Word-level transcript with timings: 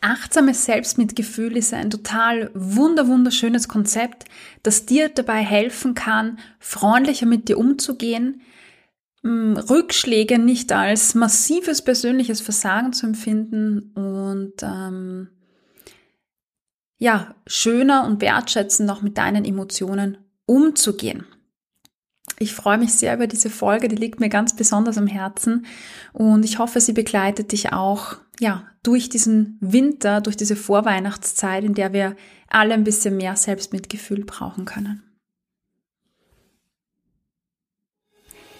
Achtsames 0.00 0.64
Selbstmitgefühl 0.64 1.56
ist 1.56 1.72
ein 1.72 1.90
total 1.90 2.50
wunder 2.54 3.08
wunderschönes 3.08 3.66
Konzept, 3.66 4.24
das 4.62 4.86
dir 4.86 5.08
dabei 5.08 5.38
helfen 5.38 5.94
kann, 5.94 6.38
freundlicher 6.58 7.26
mit 7.26 7.48
dir 7.48 7.58
umzugehen, 7.58 8.42
Rückschläge 9.24 10.38
nicht 10.38 10.72
als 10.72 11.14
massives 11.14 11.82
persönliches 11.82 12.40
Versagen 12.40 12.92
zu 12.92 13.06
empfinden 13.06 13.90
und 13.94 14.62
ähm, 14.62 15.28
ja, 16.98 17.34
schöner 17.46 18.06
und 18.06 18.20
wertschätzend 18.20 18.90
auch 18.90 19.02
mit 19.02 19.18
deinen 19.18 19.44
Emotionen 19.44 20.18
umzugehen. 20.46 21.26
Ich 22.38 22.54
freue 22.54 22.78
mich 22.78 22.92
sehr 22.92 23.14
über 23.14 23.26
diese 23.26 23.50
Folge, 23.50 23.88
die 23.88 23.96
liegt 23.96 24.20
mir 24.20 24.28
ganz 24.28 24.54
besonders 24.54 24.98
am 24.98 25.06
Herzen 25.06 25.66
und 26.12 26.44
ich 26.44 26.58
hoffe, 26.58 26.80
sie 26.80 26.92
begleitet 26.92 27.52
dich 27.52 27.72
auch, 27.72 28.16
ja, 28.38 28.64
durch 28.86 29.08
diesen 29.08 29.58
Winter, 29.60 30.20
durch 30.20 30.36
diese 30.36 30.54
Vorweihnachtszeit, 30.54 31.64
in 31.64 31.74
der 31.74 31.92
wir 31.92 32.14
alle 32.48 32.72
ein 32.72 32.84
bisschen 32.84 33.16
mehr 33.16 33.34
Selbstmitgefühl 33.34 34.24
brauchen 34.24 34.64
können. 34.64 35.02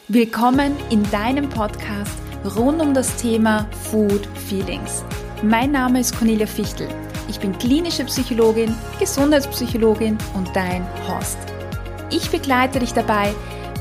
Willkommen 0.08 0.74
in 0.90 1.08
deinem 1.10 1.48
Podcast 1.48 2.18
rund 2.56 2.80
um 2.80 2.92
das 2.92 3.16
Thema 3.16 3.68
Food 3.84 4.26
Feelings. 4.48 5.04
Mein 5.44 5.70
Name 5.70 6.00
ist 6.00 6.16
Cornelia 6.16 6.46
Fichtel. 6.46 6.88
Ich 7.28 7.38
bin 7.38 7.56
klinische 7.56 8.04
Psychologin, 8.04 8.74
Gesundheitspsychologin 8.98 10.18
und 10.34 10.54
dein 10.56 10.84
Host. 11.06 11.38
Ich 12.10 12.30
begleite 12.30 12.80
dich 12.80 12.92
dabei, 12.92 13.32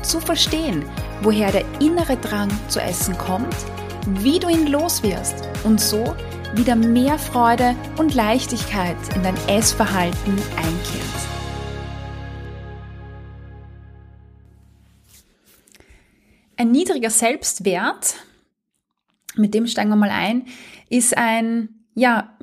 zu 0.02 0.20
verstehen, 0.20 0.84
woher 1.22 1.50
der 1.50 1.64
innere 1.80 2.16
Drang 2.16 2.50
zu 2.68 2.80
essen 2.80 3.18
kommt, 3.18 3.56
wie 4.20 4.38
du 4.38 4.48
ihn 4.48 4.68
loswirst 4.68 5.48
und 5.64 5.80
so 5.80 6.14
wieder 6.56 6.76
mehr 6.76 7.18
Freude 7.18 7.74
und 7.98 8.14
Leichtigkeit 8.14 8.96
in 9.14 9.22
dein 9.22 9.36
Essverhalten 9.48 10.32
einkehrt. 10.56 11.26
Ein 16.56 16.70
niedriger 16.70 17.10
Selbstwert, 17.10 18.16
mit 19.34 19.52
dem 19.52 19.66
steigen 19.66 19.90
wir 19.90 19.96
mal 19.96 20.10
ein, 20.10 20.46
ist 20.88 21.16
ein, 21.16 21.68
ja, 21.94 22.36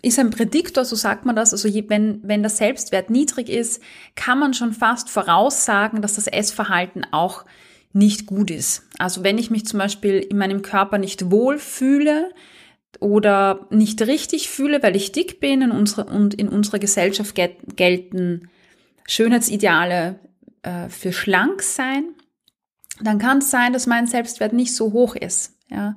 ist 0.00 0.18
ein 0.18 0.30
Prädiktor, 0.30 0.84
so 0.84 0.96
sagt 0.96 1.26
man 1.26 1.36
das. 1.36 1.52
Also 1.52 1.68
wenn, 1.88 2.20
wenn 2.22 2.42
der 2.42 2.50
Selbstwert 2.50 3.10
niedrig 3.10 3.48
ist, 3.48 3.82
kann 4.14 4.38
man 4.38 4.54
schon 4.54 4.72
fast 4.72 5.10
voraussagen, 5.10 6.00
dass 6.00 6.14
das 6.14 6.26
Essverhalten 6.26 7.06
auch 7.12 7.44
nicht 7.92 8.26
gut 8.26 8.50
ist. 8.50 8.84
Also 8.98 9.22
wenn 9.22 9.36
ich 9.36 9.50
mich 9.50 9.66
zum 9.66 9.78
Beispiel 9.78 10.14
in 10.14 10.38
meinem 10.38 10.62
Körper 10.62 10.96
nicht 10.96 11.30
wohl 11.30 11.58
fühle 11.58 12.30
oder 13.00 13.66
nicht 13.70 14.00
richtig 14.02 14.48
fühle, 14.48 14.82
weil 14.82 14.96
ich 14.96 15.12
dick 15.12 15.40
bin 15.40 15.62
in 15.62 15.70
unsere, 15.70 16.04
und 16.04 16.34
in 16.34 16.48
unserer 16.48 16.78
Gesellschaft 16.78 17.34
gelten 17.34 18.48
Schönheitsideale 19.06 20.18
äh, 20.62 20.88
für 20.88 21.12
schlank 21.12 21.62
sein, 21.62 22.14
dann 23.00 23.18
kann 23.18 23.38
es 23.38 23.50
sein, 23.50 23.72
dass 23.72 23.86
mein 23.86 24.06
Selbstwert 24.06 24.52
nicht 24.52 24.74
so 24.74 24.92
hoch 24.92 25.16
ist. 25.16 25.54
Ja 25.68 25.96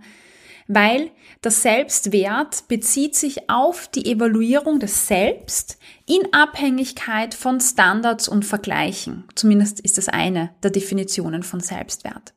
weil 0.67 1.11
das 1.41 1.61
Selbstwert 1.61 2.67
bezieht 2.67 3.15
sich 3.15 3.49
auf 3.49 3.87
die 3.87 4.11
Evaluierung 4.11 4.79
des 4.79 5.07
Selbst 5.07 5.77
in 6.07 6.33
Abhängigkeit 6.33 7.33
von 7.33 7.59
Standards 7.59 8.27
und 8.27 8.45
Vergleichen. 8.45 9.25
Zumindest 9.35 9.79
ist 9.79 9.97
das 9.97 10.09
eine 10.09 10.51
der 10.63 10.71
Definitionen 10.71 11.43
von 11.43 11.59
Selbstwert. 11.59 12.33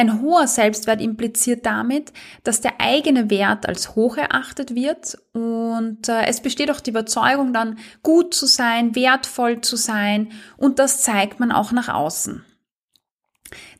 Ein 0.00 0.22
hoher 0.22 0.46
Selbstwert 0.46 1.02
impliziert 1.02 1.66
damit, 1.66 2.14
dass 2.42 2.62
der 2.62 2.80
eigene 2.80 3.28
Wert 3.28 3.68
als 3.68 3.96
hoch 3.96 4.16
erachtet 4.16 4.74
wird 4.74 5.18
und 5.34 6.08
äh, 6.08 6.24
es 6.24 6.40
besteht 6.40 6.70
auch 6.70 6.80
die 6.80 6.88
Überzeugung 6.88 7.52
dann, 7.52 7.78
gut 8.02 8.32
zu 8.32 8.46
sein, 8.46 8.94
wertvoll 8.94 9.60
zu 9.60 9.76
sein 9.76 10.32
und 10.56 10.78
das 10.78 11.02
zeigt 11.02 11.38
man 11.38 11.52
auch 11.52 11.70
nach 11.72 11.90
außen. 11.90 12.46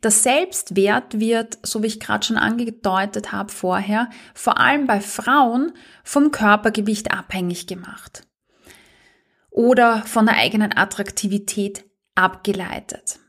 Das 0.02 0.22
Selbstwert 0.22 1.18
wird, 1.18 1.56
so 1.62 1.82
wie 1.82 1.86
ich 1.86 2.00
gerade 2.00 2.26
schon 2.26 2.36
angedeutet 2.36 3.32
habe 3.32 3.50
vorher, 3.50 4.10
vor 4.34 4.60
allem 4.60 4.86
bei 4.86 5.00
Frauen 5.00 5.72
vom 6.04 6.32
Körpergewicht 6.32 7.12
abhängig 7.12 7.66
gemacht 7.66 8.28
oder 9.48 10.02
von 10.02 10.26
der 10.26 10.36
eigenen 10.36 10.76
Attraktivität 10.76 11.86
abgeleitet. 12.14 13.20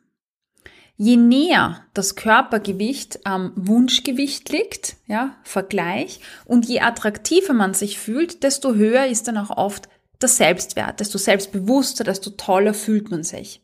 Je 0.98 1.18
näher 1.18 1.84
das 1.94 2.16
Körpergewicht 2.16 3.26
am 3.26 3.54
Wunschgewicht 3.56 4.50
liegt, 4.50 4.98
ja, 5.08 5.36
Vergleich, 5.44 6.20
und 6.46 6.68
je 6.68 6.82
attraktiver 6.82 7.54
man 7.54 7.74
sich 7.74 7.98
fühlt, 7.98 8.44
desto 8.44 8.76
höher 8.76 9.08
ist 9.08 9.28
dann 9.28 9.38
auch 9.38 9.50
oft 9.50 9.90
der 10.22 10.30
Selbstwert, 10.30 11.00
desto 11.00 11.18
selbstbewusster, 11.18 12.04
desto 12.04 12.32
toller 12.32 12.74
fühlt 12.74 13.10
man 13.10 13.24
sich. 13.24 13.62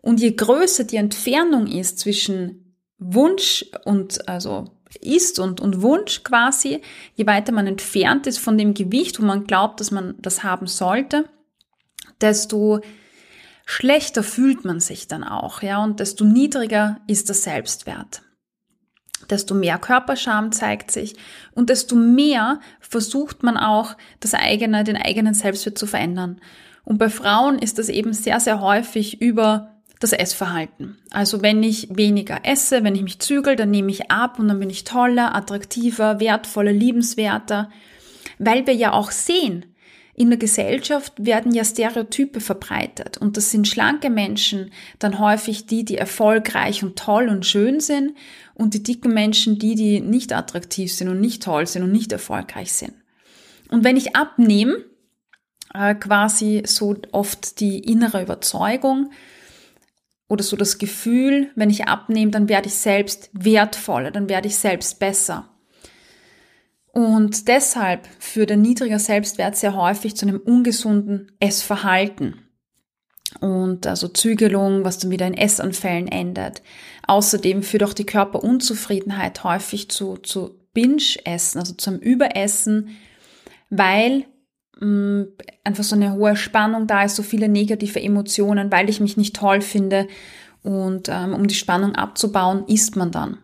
Und 0.00 0.20
je 0.20 0.32
größer 0.32 0.84
die 0.84 0.96
Entfernung 0.96 1.68
ist 1.68 2.00
zwischen 2.00 2.76
Wunsch 2.98 3.64
und 3.84 4.28
also 4.28 4.72
ist 5.00 5.38
und, 5.38 5.60
und 5.60 5.82
Wunsch 5.82 6.22
quasi, 6.22 6.82
je 7.14 7.26
weiter 7.26 7.52
man 7.52 7.66
entfernt 7.66 8.26
ist 8.26 8.38
von 8.38 8.58
dem 8.58 8.74
Gewicht, 8.74 9.20
wo 9.20 9.24
man 9.24 9.44
glaubt, 9.44 9.80
dass 9.80 9.90
man 9.90 10.14
das 10.18 10.42
haben 10.42 10.66
sollte, 10.66 11.28
desto 12.20 12.80
schlechter 13.64 14.22
fühlt 14.22 14.64
man 14.64 14.80
sich 14.80 15.08
dann 15.08 15.24
auch, 15.24 15.62
ja, 15.62 15.82
und 15.82 16.00
desto 16.00 16.24
niedriger 16.24 16.98
ist 17.06 17.28
der 17.28 17.36
Selbstwert. 17.36 18.22
Desto 19.30 19.54
mehr 19.54 19.78
Körperscham 19.78 20.52
zeigt 20.52 20.90
sich 20.90 21.14
und 21.52 21.70
desto 21.70 21.94
mehr 21.94 22.60
versucht 22.80 23.42
man 23.42 23.56
auch, 23.56 23.96
das 24.20 24.34
eigene, 24.34 24.84
den 24.84 24.96
eigenen 24.96 25.34
Selbstwert 25.34 25.78
zu 25.78 25.86
verändern. 25.86 26.40
Und 26.84 26.98
bei 26.98 27.08
Frauen 27.08 27.58
ist 27.58 27.78
das 27.78 27.88
eben 27.88 28.12
sehr, 28.12 28.40
sehr 28.40 28.60
häufig 28.60 29.20
über 29.22 29.72
das 30.00 30.12
Essverhalten. 30.12 30.98
Also 31.10 31.42
wenn 31.42 31.62
ich 31.62 31.88
weniger 31.96 32.40
esse, 32.42 32.82
wenn 32.82 32.96
ich 32.96 33.02
mich 33.02 33.20
zügel, 33.20 33.54
dann 33.54 33.70
nehme 33.70 33.90
ich 33.90 34.10
ab 34.10 34.38
und 34.38 34.48
dann 34.48 34.58
bin 34.58 34.70
ich 34.70 34.84
toller, 34.84 35.34
attraktiver, 35.34 36.18
wertvoller, 36.18 36.72
liebenswerter, 36.72 37.70
weil 38.38 38.66
wir 38.66 38.74
ja 38.74 38.92
auch 38.92 39.12
sehen, 39.12 39.71
in 40.14 40.28
der 40.28 40.38
Gesellschaft 40.38 41.14
werden 41.24 41.52
ja 41.52 41.64
Stereotype 41.64 42.40
verbreitet 42.40 43.18
und 43.18 43.36
das 43.36 43.50
sind 43.50 43.66
schlanke 43.66 44.10
Menschen 44.10 44.70
dann 44.98 45.18
häufig 45.18 45.66
die, 45.66 45.84
die 45.84 45.96
erfolgreich 45.96 46.82
und 46.82 46.98
toll 46.98 47.28
und 47.28 47.46
schön 47.46 47.80
sind 47.80 48.14
und 48.54 48.74
die 48.74 48.82
dicken 48.82 49.14
Menschen 49.14 49.58
die, 49.58 49.74
die 49.74 50.00
nicht 50.00 50.32
attraktiv 50.32 50.92
sind 50.92 51.08
und 51.08 51.20
nicht 51.20 51.42
toll 51.42 51.66
sind 51.66 51.82
und 51.82 51.92
nicht 51.92 52.12
erfolgreich 52.12 52.72
sind. 52.72 52.92
Und 53.70 53.84
wenn 53.84 53.96
ich 53.96 54.14
abnehme, 54.14 54.84
äh, 55.72 55.94
quasi 55.94 56.62
so 56.66 56.94
oft 57.12 57.60
die 57.60 57.78
innere 57.78 58.22
Überzeugung, 58.22 59.10
oder 60.32 60.42
so 60.42 60.56
das 60.56 60.78
Gefühl, 60.78 61.50
wenn 61.56 61.68
ich 61.68 61.88
abnehme, 61.88 62.30
dann 62.30 62.48
werde 62.48 62.68
ich 62.68 62.74
selbst 62.74 63.28
wertvoller, 63.34 64.10
dann 64.10 64.30
werde 64.30 64.48
ich 64.48 64.56
selbst 64.56 64.98
besser. 64.98 65.51
Und 66.92 67.48
deshalb 67.48 68.06
führt 68.18 68.52
ein 68.52 68.60
niedriger 68.60 68.98
Selbstwert 68.98 69.56
sehr 69.56 69.74
häufig 69.74 70.14
zu 70.14 70.26
einem 70.26 70.38
ungesunden 70.38 71.32
Essverhalten. 71.40 72.38
Und 73.40 73.86
also 73.86 74.08
Zügelung, 74.08 74.84
was 74.84 74.98
dann 74.98 75.10
wieder 75.10 75.26
in 75.26 75.32
Essanfällen 75.32 76.06
endet. 76.06 76.62
Außerdem 77.06 77.62
führt 77.62 77.82
auch 77.82 77.94
die 77.94 78.04
Körperunzufriedenheit 78.04 79.42
häufig 79.42 79.88
zu, 79.88 80.18
zu 80.18 80.60
Binge-Essen, 80.74 81.58
also 81.58 81.72
zum 81.72 81.98
Überessen, 81.98 82.90
weil 83.70 84.26
mh, 84.78 85.28
einfach 85.64 85.84
so 85.84 85.96
eine 85.96 86.12
hohe 86.12 86.36
Spannung 86.36 86.86
da 86.86 87.04
ist, 87.04 87.16
so 87.16 87.22
viele 87.22 87.48
negative 87.48 88.02
Emotionen, 88.02 88.70
weil 88.70 88.90
ich 88.90 89.00
mich 89.00 89.16
nicht 89.16 89.34
toll 89.34 89.62
finde. 89.62 90.08
Und 90.62 91.08
ähm, 91.08 91.32
um 91.32 91.48
die 91.48 91.54
Spannung 91.54 91.94
abzubauen, 91.94 92.66
isst 92.68 92.96
man 92.96 93.10
dann. 93.10 93.38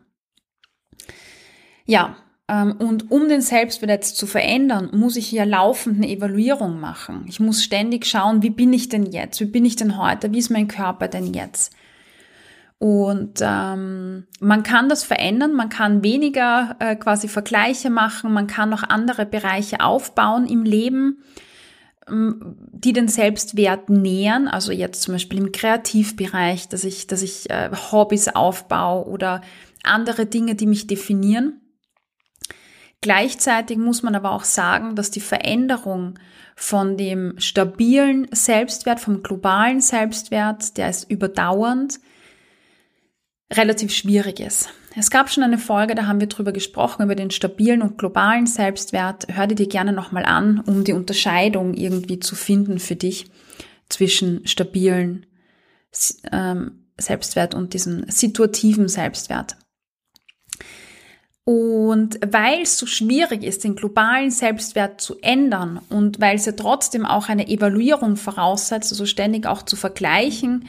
Ja, 1.86 2.18
und 2.50 3.10
um 3.10 3.28
den 3.28 3.42
Selbstwert 3.42 3.90
jetzt 3.90 4.16
zu 4.16 4.26
verändern, 4.26 4.88
muss 4.92 5.16
ich 5.16 5.30
ja 5.30 5.44
laufend 5.44 5.98
eine 5.98 6.08
Evaluierung 6.08 6.80
machen. 6.80 7.26
Ich 7.28 7.40
muss 7.40 7.62
ständig 7.62 8.06
schauen, 8.06 8.42
wie 8.42 8.50
bin 8.50 8.72
ich 8.72 8.88
denn 8.88 9.04
jetzt? 9.04 9.40
Wie 9.40 9.44
bin 9.44 9.66
ich 9.66 9.76
denn 9.76 9.98
heute? 9.98 10.32
Wie 10.32 10.38
ist 10.38 10.50
mein 10.50 10.66
Körper 10.66 11.08
denn 11.08 11.34
jetzt? 11.34 11.74
Und 12.78 13.40
ähm, 13.42 14.26
man 14.40 14.62
kann 14.62 14.88
das 14.88 15.02
verändern, 15.02 15.52
man 15.52 15.68
kann 15.68 16.04
weniger 16.04 16.76
äh, 16.78 16.94
quasi 16.94 17.26
Vergleiche 17.26 17.90
machen, 17.90 18.32
man 18.32 18.46
kann 18.46 18.70
noch 18.70 18.84
andere 18.84 19.26
Bereiche 19.26 19.80
aufbauen 19.80 20.46
im 20.46 20.62
Leben, 20.62 21.18
ähm, 22.08 22.56
die 22.72 22.92
den 22.92 23.08
Selbstwert 23.08 23.90
nähern. 23.90 24.46
Also 24.46 24.70
jetzt 24.70 25.02
zum 25.02 25.14
Beispiel 25.14 25.38
im 25.38 25.50
Kreativbereich, 25.50 26.68
dass 26.68 26.84
ich, 26.84 27.08
dass 27.08 27.22
ich 27.22 27.50
äh, 27.50 27.70
Hobbys 27.90 28.28
aufbaue 28.28 29.06
oder 29.06 29.40
andere 29.82 30.26
Dinge, 30.26 30.54
die 30.54 30.66
mich 30.66 30.86
definieren. 30.86 31.60
Gleichzeitig 33.00 33.78
muss 33.78 34.02
man 34.02 34.14
aber 34.14 34.32
auch 34.32 34.44
sagen, 34.44 34.96
dass 34.96 35.10
die 35.10 35.20
Veränderung 35.20 36.18
von 36.56 36.96
dem 36.96 37.34
stabilen 37.38 38.26
Selbstwert, 38.32 38.98
vom 38.98 39.22
globalen 39.22 39.80
Selbstwert, 39.80 40.76
der 40.76 40.90
ist 40.90 41.08
überdauernd, 41.08 42.00
relativ 43.52 43.94
schwierig 43.94 44.40
ist. 44.40 44.68
Es 44.96 45.10
gab 45.10 45.30
schon 45.30 45.44
eine 45.44 45.58
Folge, 45.58 45.94
da 45.94 46.06
haben 46.06 46.18
wir 46.18 46.26
drüber 46.26 46.50
gesprochen, 46.50 47.04
über 47.04 47.14
den 47.14 47.30
stabilen 47.30 47.82
und 47.82 47.98
globalen 47.98 48.46
Selbstwert. 48.46 49.28
Hör 49.28 49.46
dir 49.46 49.54
die 49.54 49.68
gerne 49.68 49.92
nochmal 49.92 50.24
an, 50.24 50.60
um 50.66 50.82
die 50.82 50.92
Unterscheidung 50.92 51.74
irgendwie 51.74 52.18
zu 52.18 52.34
finden 52.34 52.80
für 52.80 52.96
dich 52.96 53.30
zwischen 53.88 54.46
stabilen 54.46 55.26
ähm, 56.32 56.86
Selbstwert 56.98 57.54
und 57.54 57.74
diesem 57.74 58.10
situativen 58.10 58.88
Selbstwert. 58.88 59.56
Und 61.48 62.20
weil 62.30 62.60
es 62.60 62.76
so 62.76 62.84
schwierig 62.84 63.42
ist, 63.42 63.64
den 63.64 63.74
globalen 63.74 64.30
Selbstwert 64.30 65.00
zu 65.00 65.18
ändern 65.22 65.80
und 65.88 66.20
weil 66.20 66.36
es 66.36 66.44
ja 66.44 66.52
trotzdem 66.52 67.06
auch 67.06 67.30
eine 67.30 67.48
Evaluierung 67.48 68.16
voraussetzt, 68.16 68.92
also 68.92 69.06
ständig 69.06 69.46
auch 69.46 69.62
zu 69.62 69.74
vergleichen, 69.74 70.66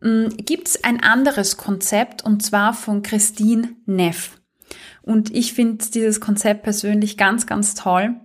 mm, 0.00 0.30
gibt 0.38 0.66
es 0.66 0.82
ein 0.82 1.00
anderes 1.00 1.56
Konzept 1.56 2.24
und 2.24 2.42
zwar 2.42 2.74
von 2.74 3.02
Christine 3.04 3.76
Neff. 3.86 4.40
Und 5.00 5.32
ich 5.32 5.52
finde 5.52 5.84
dieses 5.94 6.20
Konzept 6.20 6.64
persönlich 6.64 7.16
ganz, 7.16 7.46
ganz 7.46 7.76
toll, 7.76 8.16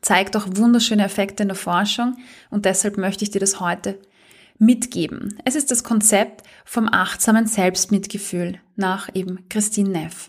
zeigt 0.00 0.38
auch 0.38 0.46
wunderschöne 0.50 1.04
Effekte 1.04 1.42
in 1.42 1.50
der 1.50 1.54
Forschung 1.54 2.16
und 2.48 2.64
deshalb 2.64 2.96
möchte 2.96 3.24
ich 3.24 3.30
dir 3.30 3.40
das 3.40 3.60
heute 3.60 4.00
mitgeben. 4.56 5.38
Es 5.44 5.54
ist 5.54 5.70
das 5.70 5.84
Konzept 5.84 6.44
vom 6.64 6.88
achtsamen 6.90 7.46
Selbstmitgefühl 7.46 8.58
nach 8.74 9.10
eben 9.12 9.46
Christine 9.50 9.90
Neff. 9.90 10.28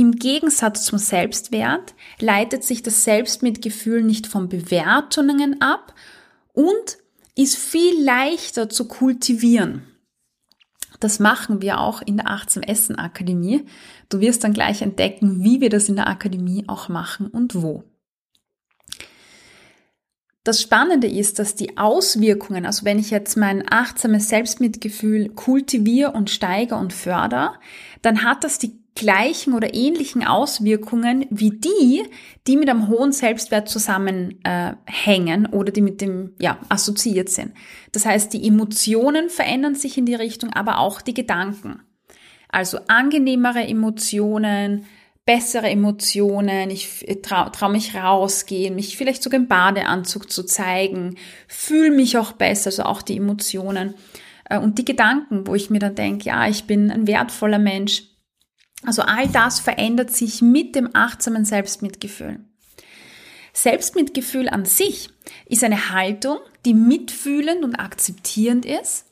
Im 0.00 0.12
Gegensatz 0.12 0.86
zum 0.86 0.98
Selbstwert 0.98 1.94
leitet 2.20 2.64
sich 2.64 2.82
das 2.82 3.04
Selbstmitgefühl 3.04 4.02
nicht 4.02 4.26
von 4.26 4.48
Bewertungen 4.48 5.60
ab 5.60 5.92
und 6.54 6.96
ist 7.36 7.58
viel 7.58 8.02
leichter 8.02 8.70
zu 8.70 8.88
kultivieren. 8.88 9.82
Das 11.00 11.18
machen 11.18 11.60
wir 11.60 11.80
auch 11.80 12.00
in 12.00 12.16
der 12.16 12.30
Achtsam 12.30 12.62
Essen 12.62 12.96
Akademie. 12.98 13.66
Du 14.08 14.20
wirst 14.20 14.42
dann 14.42 14.54
gleich 14.54 14.80
entdecken, 14.80 15.44
wie 15.44 15.60
wir 15.60 15.68
das 15.68 15.90
in 15.90 15.96
der 15.96 16.08
Akademie 16.08 16.64
auch 16.66 16.88
machen 16.88 17.26
und 17.26 17.54
wo. 17.54 17.84
Das 20.44 20.62
Spannende 20.62 21.08
ist, 21.08 21.38
dass 21.38 21.54
die 21.54 21.76
Auswirkungen, 21.76 22.64
also 22.64 22.86
wenn 22.86 22.98
ich 22.98 23.10
jetzt 23.10 23.36
mein 23.36 23.70
achtsames 23.70 24.30
Selbstmitgefühl 24.30 25.28
kultiviere 25.28 26.12
und 26.12 26.30
steigere 26.30 26.78
und 26.78 26.94
fördere, 26.94 27.52
dann 28.00 28.24
hat 28.24 28.44
das 28.44 28.58
die 28.58 28.79
gleichen 28.94 29.54
oder 29.54 29.74
ähnlichen 29.74 30.26
Auswirkungen 30.26 31.26
wie 31.30 31.50
die, 31.50 32.02
die 32.46 32.56
mit 32.56 32.68
einem 32.68 32.88
hohen 32.88 33.12
Selbstwert 33.12 33.68
zusammenhängen 33.68 35.44
äh, 35.44 35.48
oder 35.52 35.72
die 35.72 35.80
mit 35.80 36.00
dem 36.00 36.34
ja 36.38 36.58
assoziiert 36.68 37.28
sind. 37.28 37.52
Das 37.92 38.04
heißt, 38.04 38.32
die 38.32 38.46
Emotionen 38.46 39.30
verändern 39.30 39.74
sich 39.74 39.96
in 39.96 40.06
die 40.06 40.14
Richtung, 40.14 40.52
aber 40.52 40.78
auch 40.78 41.00
die 41.00 41.14
Gedanken. 41.14 41.80
Also 42.48 42.78
angenehmere 42.88 43.66
Emotionen, 43.66 44.84
bessere 45.24 45.68
Emotionen, 45.68 46.70
ich 46.70 47.06
traue 47.22 47.52
trau 47.52 47.68
mich 47.68 47.94
rausgehen, 47.94 48.74
mich 48.74 48.96
vielleicht 48.96 49.22
sogar 49.22 49.38
im 49.38 49.46
Badeanzug 49.46 50.30
zu 50.30 50.42
zeigen, 50.42 51.16
fühle 51.46 51.92
mich 51.92 52.18
auch 52.18 52.32
besser, 52.32 52.68
also 52.68 52.82
auch 52.82 53.02
die 53.02 53.16
Emotionen 53.16 53.94
äh, 54.48 54.58
und 54.58 54.78
die 54.78 54.84
Gedanken, 54.84 55.46
wo 55.46 55.54
ich 55.54 55.70
mir 55.70 55.78
dann 55.78 55.94
denke, 55.94 56.26
ja, 56.26 56.48
ich 56.48 56.64
bin 56.64 56.90
ein 56.90 57.06
wertvoller 57.06 57.60
Mensch. 57.60 58.09
Also 58.84 59.02
all 59.02 59.28
das 59.28 59.60
verändert 59.60 60.10
sich 60.10 60.40
mit 60.42 60.74
dem 60.74 60.90
achtsamen 60.94 61.44
Selbstmitgefühl. 61.44 62.40
Selbstmitgefühl 63.52 64.48
an 64.48 64.64
sich 64.64 65.10
ist 65.46 65.64
eine 65.64 65.90
Haltung, 65.90 66.38
die 66.64 66.74
mitfühlend 66.74 67.64
und 67.64 67.74
akzeptierend 67.74 68.64
ist 68.64 69.06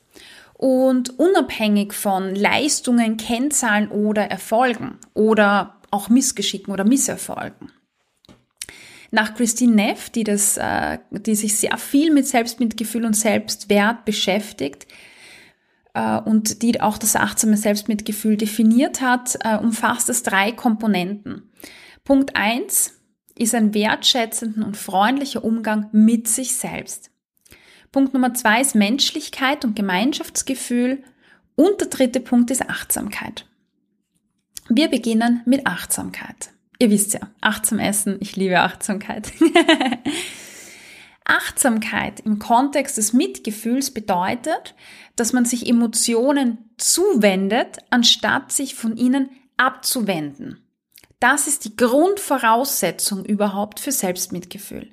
und 0.55 1.19
unabhängig 1.19 1.93
von 1.93 2.35
Leistungen, 2.35 3.17
Kennzahlen 3.17 3.89
oder 3.91 4.25
Erfolgen 4.25 4.99
oder 5.15 5.77
auch 5.91 6.09
Missgeschicken 6.09 6.73
oder 6.73 6.85
Misserfolgen. 6.85 7.73
Nach 9.11 9.35
Christine 9.35 9.75
Neff, 9.75 10.11
die, 10.11 10.25
das, 10.25 10.59
äh, 10.59 10.99
die 11.11 11.35
sich 11.35 11.57
sehr 11.57 11.79
viel 11.79 12.13
mit 12.13 12.27
Selbstmitgefühl 12.27 13.07
und 13.07 13.15
Selbstwert 13.15 14.05
beschäftigt 14.05 14.87
und 15.95 16.63
die 16.63 16.81
auch 16.81 16.99
das 16.99 17.17
achtsame 17.17 17.57
Selbstmitgefühl 17.57 18.37
definiert 18.37 19.01
hat, 19.01 19.39
äh, 19.43 19.57
umfasst 19.57 20.09
es 20.09 20.23
drei 20.23 20.53
Komponenten. 20.53 21.51
Punkt 22.05 22.37
eins 22.37 22.95
ist 23.35 23.55
ein 23.55 23.75
wertschätzenden 23.75 24.63
und 24.63 24.77
freundlicher 24.77 25.45
Umgang 25.45 25.89
mit 25.93 26.29
sich 26.29 26.57
selbst. 26.57 27.11
Punkt 27.93 28.13
Nummer 28.13 28.35
zwei 28.35 28.61
ist 28.61 28.75
Menschlichkeit 28.75 29.65
und 29.65 29.77
Gemeinschaftsgefühl. 29.77 31.03
Und 31.55 31.81
der 31.81 31.89
dritte 31.89 32.21
Punkt 32.21 32.51
ist 32.51 32.69
Achtsamkeit. 32.69 33.47
Wir 34.69 34.89
beginnen 34.89 35.43
mit 35.47 35.67
Achtsamkeit. 35.67 36.51
Ihr 36.79 36.91
wisst 36.91 37.15
ja, 37.15 37.21
achtsam 37.41 37.81
essen, 37.81 38.19
ich 38.21 38.37
liebe 38.37 38.61
Achtsamkeit. 38.61 39.33
Achtsamkeit 41.29 42.21
im 42.21 42.39
Kontext 42.39 42.97
des 42.97 43.13
Mitgefühls 43.13 43.93
bedeutet, 43.93 44.75
dass 45.15 45.33
man 45.33 45.45
sich 45.45 45.69
Emotionen 45.69 46.59
zuwendet, 46.79 47.79
anstatt 47.91 48.51
sich 48.51 48.75
von 48.75 48.97
ihnen 48.97 49.29
abzuwenden. 49.57 50.65
Das 51.21 51.47
ist 51.47 51.65
die 51.65 51.77
Grundvoraussetzung 51.77 53.25
überhaupt 53.25 53.79
für 53.79 53.93
Selbstmitgefühl. 53.93 54.89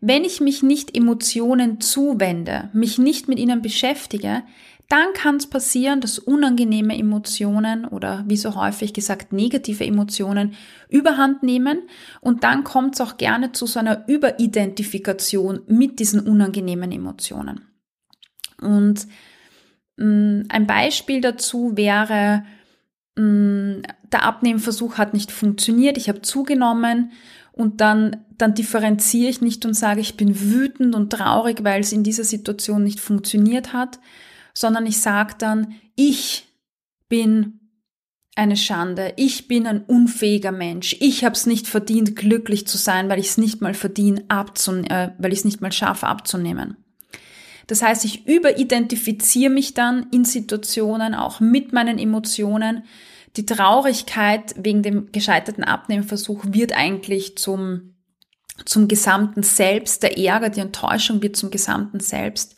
Wenn 0.00 0.24
ich 0.24 0.40
mich 0.40 0.62
nicht 0.62 0.96
Emotionen 0.96 1.80
zuwende, 1.80 2.70
mich 2.72 2.98
nicht 2.98 3.26
mit 3.26 3.38
ihnen 3.38 3.62
beschäftige, 3.62 4.44
dann 4.88 5.12
kann 5.12 5.36
es 5.36 5.46
passieren, 5.46 6.00
dass 6.00 6.18
unangenehme 6.18 6.98
Emotionen 6.98 7.84
oder 7.84 8.24
wie 8.26 8.38
so 8.38 8.54
häufig 8.54 8.94
gesagt 8.94 9.34
negative 9.34 9.84
Emotionen 9.84 10.54
überhand 10.88 11.42
nehmen. 11.42 11.82
Und 12.22 12.42
dann 12.42 12.64
kommt 12.64 12.94
es 12.94 13.02
auch 13.02 13.18
gerne 13.18 13.52
zu 13.52 13.66
so 13.66 13.78
einer 13.78 14.08
Überidentifikation 14.08 15.60
mit 15.66 15.98
diesen 16.00 16.20
unangenehmen 16.20 16.90
Emotionen. 16.90 17.66
Und 18.62 19.06
mh, 19.98 20.06
mm, 20.06 20.44
ein 20.48 20.66
Beispiel 20.66 21.20
dazu 21.20 21.76
wäre, 21.76 22.44
mh, 23.16 23.22
mm, 23.22 23.82
der 24.10 24.24
Abnehmversuch 24.24 24.96
hat 24.96 25.12
nicht 25.12 25.30
funktioniert, 25.30 25.98
ich 25.98 26.08
habe 26.08 26.22
zugenommen. 26.22 27.12
Und 27.52 27.82
dann, 27.82 28.24
dann 28.38 28.54
differenziere 28.54 29.28
ich 29.28 29.42
nicht 29.42 29.66
und 29.66 29.74
sage, 29.74 30.00
ich 30.00 30.16
bin 30.16 30.40
wütend 30.40 30.94
und 30.94 31.10
traurig, 31.12 31.62
weil 31.62 31.80
es 31.80 31.92
in 31.92 32.04
dieser 32.04 32.24
Situation 32.24 32.84
nicht 32.84 33.00
funktioniert 33.00 33.74
hat, 33.74 33.98
sondern 34.58 34.86
ich 34.86 35.00
sage 35.00 35.34
dann, 35.38 35.76
ich 35.94 36.48
bin 37.08 37.60
eine 38.34 38.56
Schande, 38.56 39.12
ich 39.14 39.46
bin 39.46 39.68
ein 39.68 39.84
unfähiger 39.84 40.50
Mensch, 40.50 40.96
ich 40.98 41.24
habe 41.24 41.36
es 41.36 41.46
nicht 41.46 41.68
verdient, 41.68 42.16
glücklich 42.16 42.66
zu 42.66 42.76
sein, 42.76 43.08
weil 43.08 43.20
ich 43.20 43.28
es 43.28 43.38
nicht 43.38 43.60
mal 43.60 43.74
verdiene, 43.74 44.22
äh, 44.22 45.10
weil 45.16 45.32
ich 45.32 45.38
es 45.38 45.44
nicht 45.44 45.60
mal 45.60 45.70
schaffe 45.70 46.08
abzunehmen. 46.08 46.76
Das 47.68 47.82
heißt, 47.82 48.04
ich 48.04 48.26
überidentifiziere 48.26 49.52
mich 49.52 49.74
dann 49.74 50.08
in 50.10 50.24
Situationen 50.24 51.14
auch 51.14 51.38
mit 51.38 51.72
meinen 51.72 51.98
Emotionen. 51.98 52.82
Die 53.36 53.46
Traurigkeit 53.46 54.56
wegen 54.56 54.82
dem 54.82 55.12
gescheiterten 55.12 55.62
Abnehmversuch 55.62 56.46
wird 56.48 56.72
eigentlich 56.72 57.38
zum, 57.38 57.94
zum 58.64 58.88
gesamten 58.88 59.44
Selbst. 59.44 60.02
Der 60.02 60.18
Ärger, 60.18 60.48
die 60.48 60.60
Enttäuschung 60.60 61.22
wird 61.22 61.36
zum 61.36 61.52
gesamten 61.52 62.00
Selbst. 62.00 62.57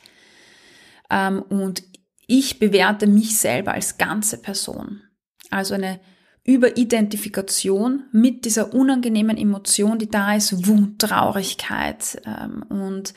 Ähm, 1.11 1.43
und 1.43 1.83
ich 2.27 2.59
bewerte 2.59 3.07
mich 3.07 3.37
selber 3.37 3.73
als 3.73 3.99
ganze 3.99 4.39
Person. 4.39 5.03
Also 5.51 5.75
eine 5.75 6.01
Überidentifikation 6.45 8.05
mit 8.13 8.45
dieser 8.45 8.73
unangenehmen 8.73 9.37
Emotion, 9.37 9.99
die 9.99 10.09
da 10.09 10.35
ist, 10.35 10.67
Wut, 10.67 10.99
Traurigkeit. 10.99 12.23
Ähm, 12.25 12.63
und 12.69 13.15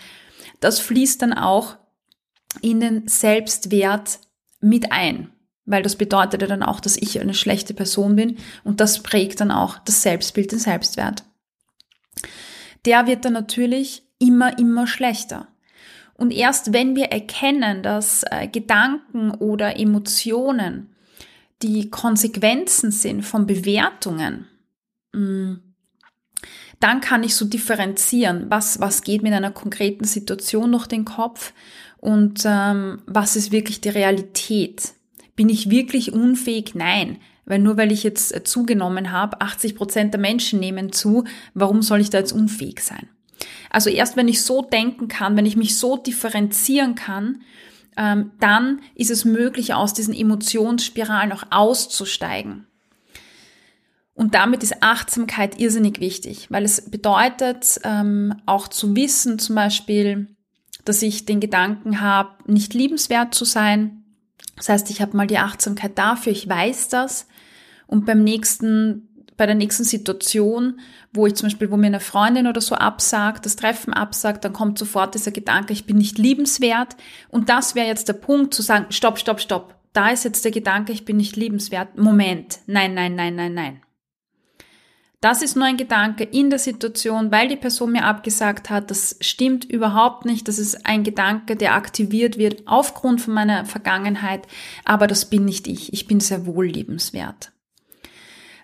das 0.59 0.79
fließt 0.79 1.21
dann 1.21 1.33
auch 1.33 1.77
in 2.61 2.79
den 2.79 3.07
Selbstwert 3.07 4.19
mit 4.59 4.91
ein, 4.91 5.31
weil 5.65 5.83
das 5.83 5.95
bedeutet 5.95 6.41
ja 6.41 6.47
dann 6.47 6.63
auch, 6.63 6.79
dass 6.79 6.97
ich 6.97 7.19
eine 7.19 7.33
schlechte 7.33 7.73
Person 7.73 8.15
bin 8.15 8.37
und 8.63 8.79
das 8.79 9.03
prägt 9.03 9.41
dann 9.41 9.51
auch 9.51 9.79
das 9.79 10.01
Selbstbild, 10.01 10.51
den 10.51 10.59
Selbstwert. 10.59 11.23
Der 12.85 13.07
wird 13.07 13.25
dann 13.25 13.33
natürlich 13.33 14.03
immer, 14.19 14.57
immer 14.57 14.87
schlechter. 14.87 15.47
Und 16.23 16.31
erst 16.31 16.71
wenn 16.71 16.95
wir 16.95 17.07
erkennen, 17.07 17.83
dass 17.83 18.23
äh, 18.31 18.47
Gedanken 18.47 19.31
oder 19.31 19.77
Emotionen 19.77 20.95
die 21.61 21.89
Konsequenzen 21.89 22.91
sind 22.91 23.23
von 23.23 23.45
Bewertungen, 23.45 24.47
mm, 25.11 25.55
dann 26.79 27.01
kann 27.01 27.23
ich 27.23 27.35
so 27.35 27.43
differenzieren, 27.43 28.45
was, 28.47 28.79
was 28.79 29.01
geht 29.01 29.21
mit 29.21 29.33
einer 29.33 29.51
konkreten 29.51 30.05
Situation 30.05 30.71
durch 30.71 30.87
den 30.87 31.03
Kopf 31.03 31.51
und 31.97 32.43
ähm, 32.45 33.01
was 33.05 33.35
ist 33.35 33.51
wirklich 33.51 33.81
die 33.81 33.89
Realität. 33.89 34.93
Bin 35.35 35.49
ich 35.49 35.69
wirklich 35.69 36.13
unfähig? 36.13 36.73
Nein. 36.73 37.17
Weil 37.43 37.59
nur 37.59 37.75
weil 37.75 37.91
ich 37.91 38.03
jetzt 38.03 38.33
äh, 38.33 38.45
zugenommen 38.45 39.11
habe, 39.11 39.41
80 39.41 39.75
Prozent 39.75 40.13
der 40.13 40.21
Menschen 40.21 40.61
nehmen 40.61 40.93
zu, 40.93 41.25
warum 41.53 41.81
soll 41.81 41.99
ich 41.99 42.11
da 42.11 42.19
jetzt 42.19 42.31
unfähig 42.31 42.79
sein? 42.79 43.09
Also 43.73 43.89
erst 43.89 44.15
wenn 44.15 44.29
ich 44.29 44.43
so 44.43 44.61
denken 44.61 45.09
kann, 45.09 45.35
wenn 45.35 45.47
ich 45.47 45.57
mich 45.57 45.77
so 45.77 45.97
differenzieren 45.97 46.95
kann, 46.95 47.41
ähm, 47.97 48.31
dann 48.39 48.81
ist 48.95 49.11
es 49.11 49.25
möglich, 49.25 49.73
aus 49.73 49.93
diesen 49.93 50.13
Emotionsspiralen 50.13 51.31
auch 51.31 51.43
auszusteigen. 51.49 52.67
Und 54.13 54.35
damit 54.35 54.61
ist 54.61 54.83
Achtsamkeit 54.83 55.59
irrsinnig 55.59 55.99
wichtig, 55.99 56.47
weil 56.51 56.63
es 56.63 56.89
bedeutet 56.89 57.79
ähm, 57.83 58.35
auch 58.45 58.67
zu 58.67 58.95
wissen, 58.95 59.39
zum 59.39 59.55
Beispiel, 59.55 60.27
dass 60.85 61.01
ich 61.01 61.25
den 61.25 61.39
Gedanken 61.39 61.99
habe, 61.99 62.35
nicht 62.45 62.75
liebenswert 62.75 63.33
zu 63.33 63.43
sein. 63.43 64.03
Das 64.55 64.69
heißt, 64.69 64.91
ich 64.91 65.01
habe 65.01 65.17
mal 65.17 65.25
die 65.25 65.39
Achtsamkeit 65.39 65.97
dafür, 65.97 66.31
ich 66.31 66.47
weiß 66.47 66.89
das. 66.89 67.27
Und 67.87 68.05
beim 68.05 68.23
nächsten, 68.23 69.09
bei 69.37 69.45
der 69.45 69.55
nächsten 69.55 69.83
Situation, 69.83 70.79
wo 71.11 71.27
ich 71.27 71.35
zum 71.35 71.47
Beispiel, 71.47 71.71
wo 71.71 71.77
mir 71.77 71.87
eine 71.87 71.99
Freundin 71.99 72.47
oder 72.47 72.61
so 72.61 72.75
absagt, 72.75 73.45
das 73.45 73.55
Treffen 73.55 73.93
absagt, 73.93 74.45
dann 74.45 74.53
kommt 74.53 74.77
sofort 74.77 75.15
dieser 75.15 75.31
Gedanke, 75.31 75.73
ich 75.73 75.85
bin 75.85 75.97
nicht 75.97 76.17
liebenswert. 76.17 76.95
Und 77.29 77.49
das 77.49 77.75
wäre 77.75 77.87
jetzt 77.87 78.07
der 78.07 78.13
Punkt 78.13 78.53
zu 78.53 78.61
sagen, 78.61 78.87
stopp, 78.89 79.19
stopp, 79.19 79.39
stopp. 79.39 79.75
Da 79.93 80.09
ist 80.09 80.23
jetzt 80.23 80.43
der 80.43 80.51
Gedanke, 80.51 80.91
ich 80.91 81.05
bin 81.05 81.17
nicht 81.17 81.35
liebenswert. 81.35 81.97
Moment. 81.97 82.59
Nein, 82.65 82.93
nein, 82.93 83.15
nein, 83.15 83.35
nein, 83.35 83.53
nein. 83.53 83.81
Das 85.23 85.41
ist 85.41 85.55
nur 85.55 85.63
ein 85.63 85.77
Gedanke 85.77 86.25
in 86.25 86.49
der 86.49 86.59
Situation, 86.59 87.31
weil 87.31 87.47
die 87.47 87.55
Person 87.55 87.93
mir 87.93 88.03
abgesagt 88.03 88.69
hat. 88.69 88.91
Das 88.91 89.15
stimmt 89.21 89.63
überhaupt 89.63 90.25
nicht. 90.25 90.49
Das 90.49 90.59
ist 90.59 90.85
ein 90.85 91.05
Gedanke, 91.05 91.55
der 91.55 91.75
aktiviert 91.75 92.37
wird 92.37 92.63
aufgrund 92.65 93.21
von 93.21 93.33
meiner 93.33 93.63
Vergangenheit. 93.63 94.45
Aber 94.83 95.07
das 95.07 95.29
bin 95.29 95.45
nicht 95.45 95.65
ich. 95.67 95.93
Ich 95.93 96.07
bin 96.07 96.19
sehr 96.19 96.45
wohl 96.45 96.67
liebenswert. 96.67 97.52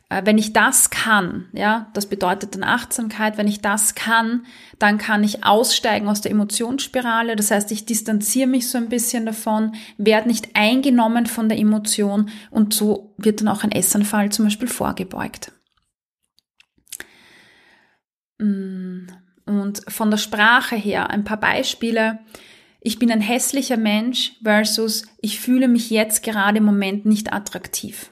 Äh, 0.09 0.25
wenn 0.25 0.37
ich 0.37 0.53
das 0.53 0.89
kann, 0.89 1.47
ja, 1.53 1.89
das 1.93 2.07
bedeutet 2.07 2.55
dann 2.55 2.63
Achtsamkeit. 2.63 3.37
Wenn 3.37 3.47
ich 3.47 3.61
das 3.61 3.95
kann, 3.95 4.45
dann 4.79 4.97
kann 4.97 5.23
ich 5.23 5.43
aussteigen 5.45 6.09
aus 6.09 6.21
der 6.21 6.31
Emotionsspirale. 6.31 7.35
Das 7.35 7.51
heißt, 7.51 7.71
ich 7.71 7.85
distanziere 7.85 8.47
mich 8.47 8.69
so 8.69 8.77
ein 8.77 8.89
bisschen 8.89 9.25
davon, 9.25 9.75
werde 9.97 10.27
nicht 10.27 10.55
eingenommen 10.55 11.27
von 11.27 11.47
der 11.47 11.59
Emotion 11.59 12.29
und 12.49 12.73
so 12.73 13.13
wird 13.17 13.41
dann 13.41 13.47
auch 13.47 13.63
ein 13.63 13.71
Essanfall 13.71 14.31
zum 14.31 14.45
Beispiel 14.45 14.67
vorgebeugt. 14.67 15.51
Mm, 18.39 19.07
und 19.45 19.83
von 19.87 20.09
der 20.09 20.17
Sprache 20.17 20.75
her 20.75 21.09
ein 21.09 21.23
paar 21.23 21.39
Beispiele. 21.39 22.19
Ich 22.81 22.97
bin 22.97 23.11
ein 23.11 23.21
hässlicher 23.21 23.77
Mensch 23.77 24.33
versus 24.41 25.05
ich 25.21 25.39
fühle 25.39 25.67
mich 25.67 25.89
jetzt 25.89 26.23
gerade 26.23 26.59
im 26.59 26.63
Moment 26.63 27.05
nicht 27.05 27.33
attraktiv. 27.33 28.11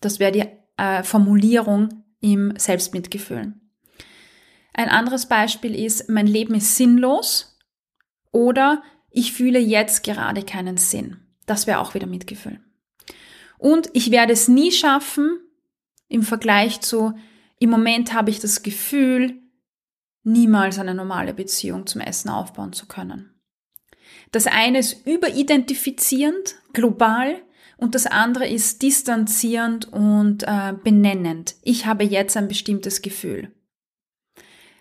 Das 0.00 0.18
wäre 0.18 0.32
die 0.32 0.44
äh, 0.76 1.02
Formulierung 1.02 2.04
im 2.20 2.54
Selbstmitgefühl. 2.56 3.54
Ein 4.72 4.88
anderes 4.88 5.26
Beispiel 5.26 5.74
ist, 5.74 6.08
mein 6.08 6.26
Leben 6.26 6.54
ist 6.54 6.76
sinnlos 6.76 7.58
oder 8.32 8.82
ich 9.10 9.32
fühle 9.32 9.60
jetzt 9.60 10.02
gerade 10.02 10.42
keinen 10.42 10.76
Sinn. 10.76 11.18
Das 11.46 11.66
wäre 11.66 11.78
auch 11.78 11.94
wieder 11.94 12.06
Mitgefühl. 12.06 12.60
Und 13.58 13.88
ich 13.92 14.10
werde 14.10 14.32
es 14.32 14.48
nie 14.48 14.72
schaffen, 14.72 15.38
im 16.08 16.22
Vergleich 16.22 16.80
zu, 16.80 17.14
im 17.58 17.70
Moment 17.70 18.12
habe 18.12 18.30
ich 18.30 18.40
das 18.40 18.62
Gefühl, 18.62 19.40
niemals 20.24 20.78
eine 20.78 20.94
normale 20.94 21.34
Beziehung 21.34 21.86
zum 21.86 22.00
Essen 22.00 22.28
aufbauen 22.28 22.72
zu 22.72 22.86
können. 22.86 23.34
Das 24.32 24.46
eine 24.46 24.78
ist 24.78 25.06
überidentifizierend, 25.06 26.56
global, 26.72 27.40
und 27.84 27.94
das 27.94 28.06
andere 28.06 28.48
ist 28.48 28.80
distanzierend 28.80 29.92
und 29.92 30.42
äh, 30.44 30.72
benennend. 30.82 31.56
Ich 31.60 31.84
habe 31.84 32.02
jetzt 32.02 32.34
ein 32.34 32.48
bestimmtes 32.48 33.02
Gefühl. 33.02 33.52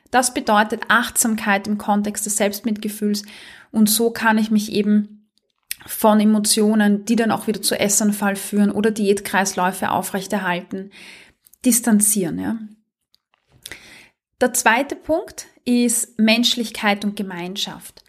Das 0.10 0.33
bedeutet 0.33 0.83
Achtsamkeit 0.88 1.67
im 1.67 1.77
Kontext 1.77 2.25
des 2.25 2.38
Selbstmitgefühls 2.38 3.24
und 3.72 3.89
so 3.89 4.10
kann 4.12 4.38
ich 4.38 4.51
mich 4.51 4.72
eben 4.72 5.29
von 5.86 6.22
Emotionen, 6.22 7.03
die 7.03 7.17
dann 7.17 7.31
auch 7.31 7.45
wieder 7.45 7.62
zu 7.62 7.77
Essanfall 7.77 8.38
führen 8.38 8.72
oder 8.72 8.89
Diätkreisläufe 8.89 9.91
aufrechterhalten, 9.91 10.91
distanzieren. 11.65 12.39
Ja? 12.39 12.57
Der 14.39 14.53
zweite 14.53 14.95
Punkt 14.95 15.48
ist 15.65 16.17
Menschlichkeit 16.17 17.03
und 17.03 17.17
Gemeinschaft. 17.17 18.05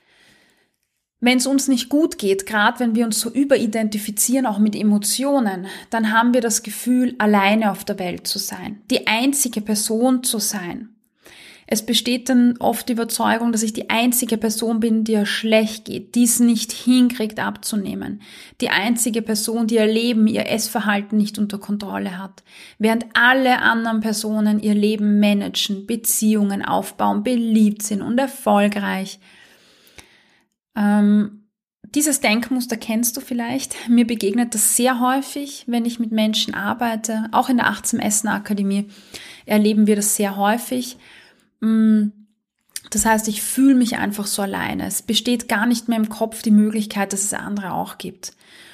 Wenn 1.24 1.38
es 1.38 1.46
uns 1.46 1.68
nicht 1.68 1.88
gut 1.88 2.18
geht, 2.18 2.44
gerade 2.44 2.80
wenn 2.80 2.94
wir 2.94 3.06
uns 3.06 3.18
so 3.18 3.30
überidentifizieren, 3.30 4.44
auch 4.44 4.58
mit 4.58 4.76
Emotionen, 4.76 5.64
dann 5.88 6.12
haben 6.12 6.34
wir 6.34 6.42
das 6.42 6.62
Gefühl, 6.62 7.14
alleine 7.16 7.72
auf 7.72 7.82
der 7.82 7.98
Welt 7.98 8.26
zu 8.26 8.38
sein, 8.38 8.82
die 8.90 9.06
einzige 9.06 9.62
Person 9.62 10.22
zu 10.22 10.38
sein. 10.38 10.90
Es 11.66 11.86
besteht 11.86 12.28
dann 12.28 12.58
oft 12.58 12.90
die 12.90 12.92
Überzeugung, 12.92 13.52
dass 13.52 13.62
ich 13.62 13.72
die 13.72 13.88
einzige 13.88 14.36
Person 14.36 14.80
bin, 14.80 15.04
die 15.04 15.14
er 15.14 15.24
schlecht 15.24 15.86
geht, 15.86 16.14
die 16.14 16.24
es 16.24 16.40
nicht 16.40 16.72
hinkriegt 16.72 17.40
abzunehmen. 17.40 18.20
Die 18.60 18.68
einzige 18.68 19.22
Person, 19.22 19.66
die 19.66 19.76
ihr 19.76 19.86
Leben, 19.86 20.26
ihr 20.26 20.46
Essverhalten 20.46 21.16
nicht 21.16 21.38
unter 21.38 21.56
Kontrolle 21.56 22.18
hat. 22.18 22.42
Während 22.78 23.06
alle 23.14 23.60
anderen 23.62 24.00
Personen 24.00 24.60
ihr 24.60 24.74
Leben 24.74 25.20
managen, 25.20 25.86
Beziehungen 25.86 26.62
aufbauen, 26.62 27.22
beliebt 27.22 27.80
sind 27.80 28.02
und 28.02 28.18
erfolgreich. 28.18 29.18
Ähm, 30.76 31.44
dieses 31.94 32.20
Denkmuster 32.20 32.76
kennst 32.76 33.16
du 33.16 33.20
vielleicht. 33.20 33.88
Mir 33.88 34.06
begegnet 34.06 34.54
das 34.54 34.76
sehr 34.76 34.98
häufig, 34.98 35.64
wenn 35.68 35.84
ich 35.84 36.00
mit 36.00 36.10
Menschen 36.10 36.54
arbeite. 36.54 37.28
Auch 37.30 37.48
in 37.48 37.58
der 37.58 37.68
18 37.68 38.00
Essen 38.00 38.28
Akademie 38.28 38.88
erleben 39.46 39.86
wir 39.86 39.94
das 39.94 40.16
sehr 40.16 40.36
häufig. 40.36 40.96
Mm, 41.60 42.08
das 42.90 43.06
heißt, 43.06 43.28
ich 43.28 43.42
fühle 43.42 43.76
mich 43.76 43.96
einfach 43.96 44.26
so 44.26 44.42
alleine. 44.42 44.86
Es 44.86 45.02
besteht 45.02 45.48
gar 45.48 45.66
nicht 45.66 45.88
mehr 45.88 45.98
im 45.98 46.08
Kopf 46.08 46.42
die 46.42 46.50
Möglichkeit, 46.50 47.12
dass 47.12 47.24
es 47.24 47.34
andere 47.34 47.72
auch 47.72 47.98
gibt. 47.98 48.32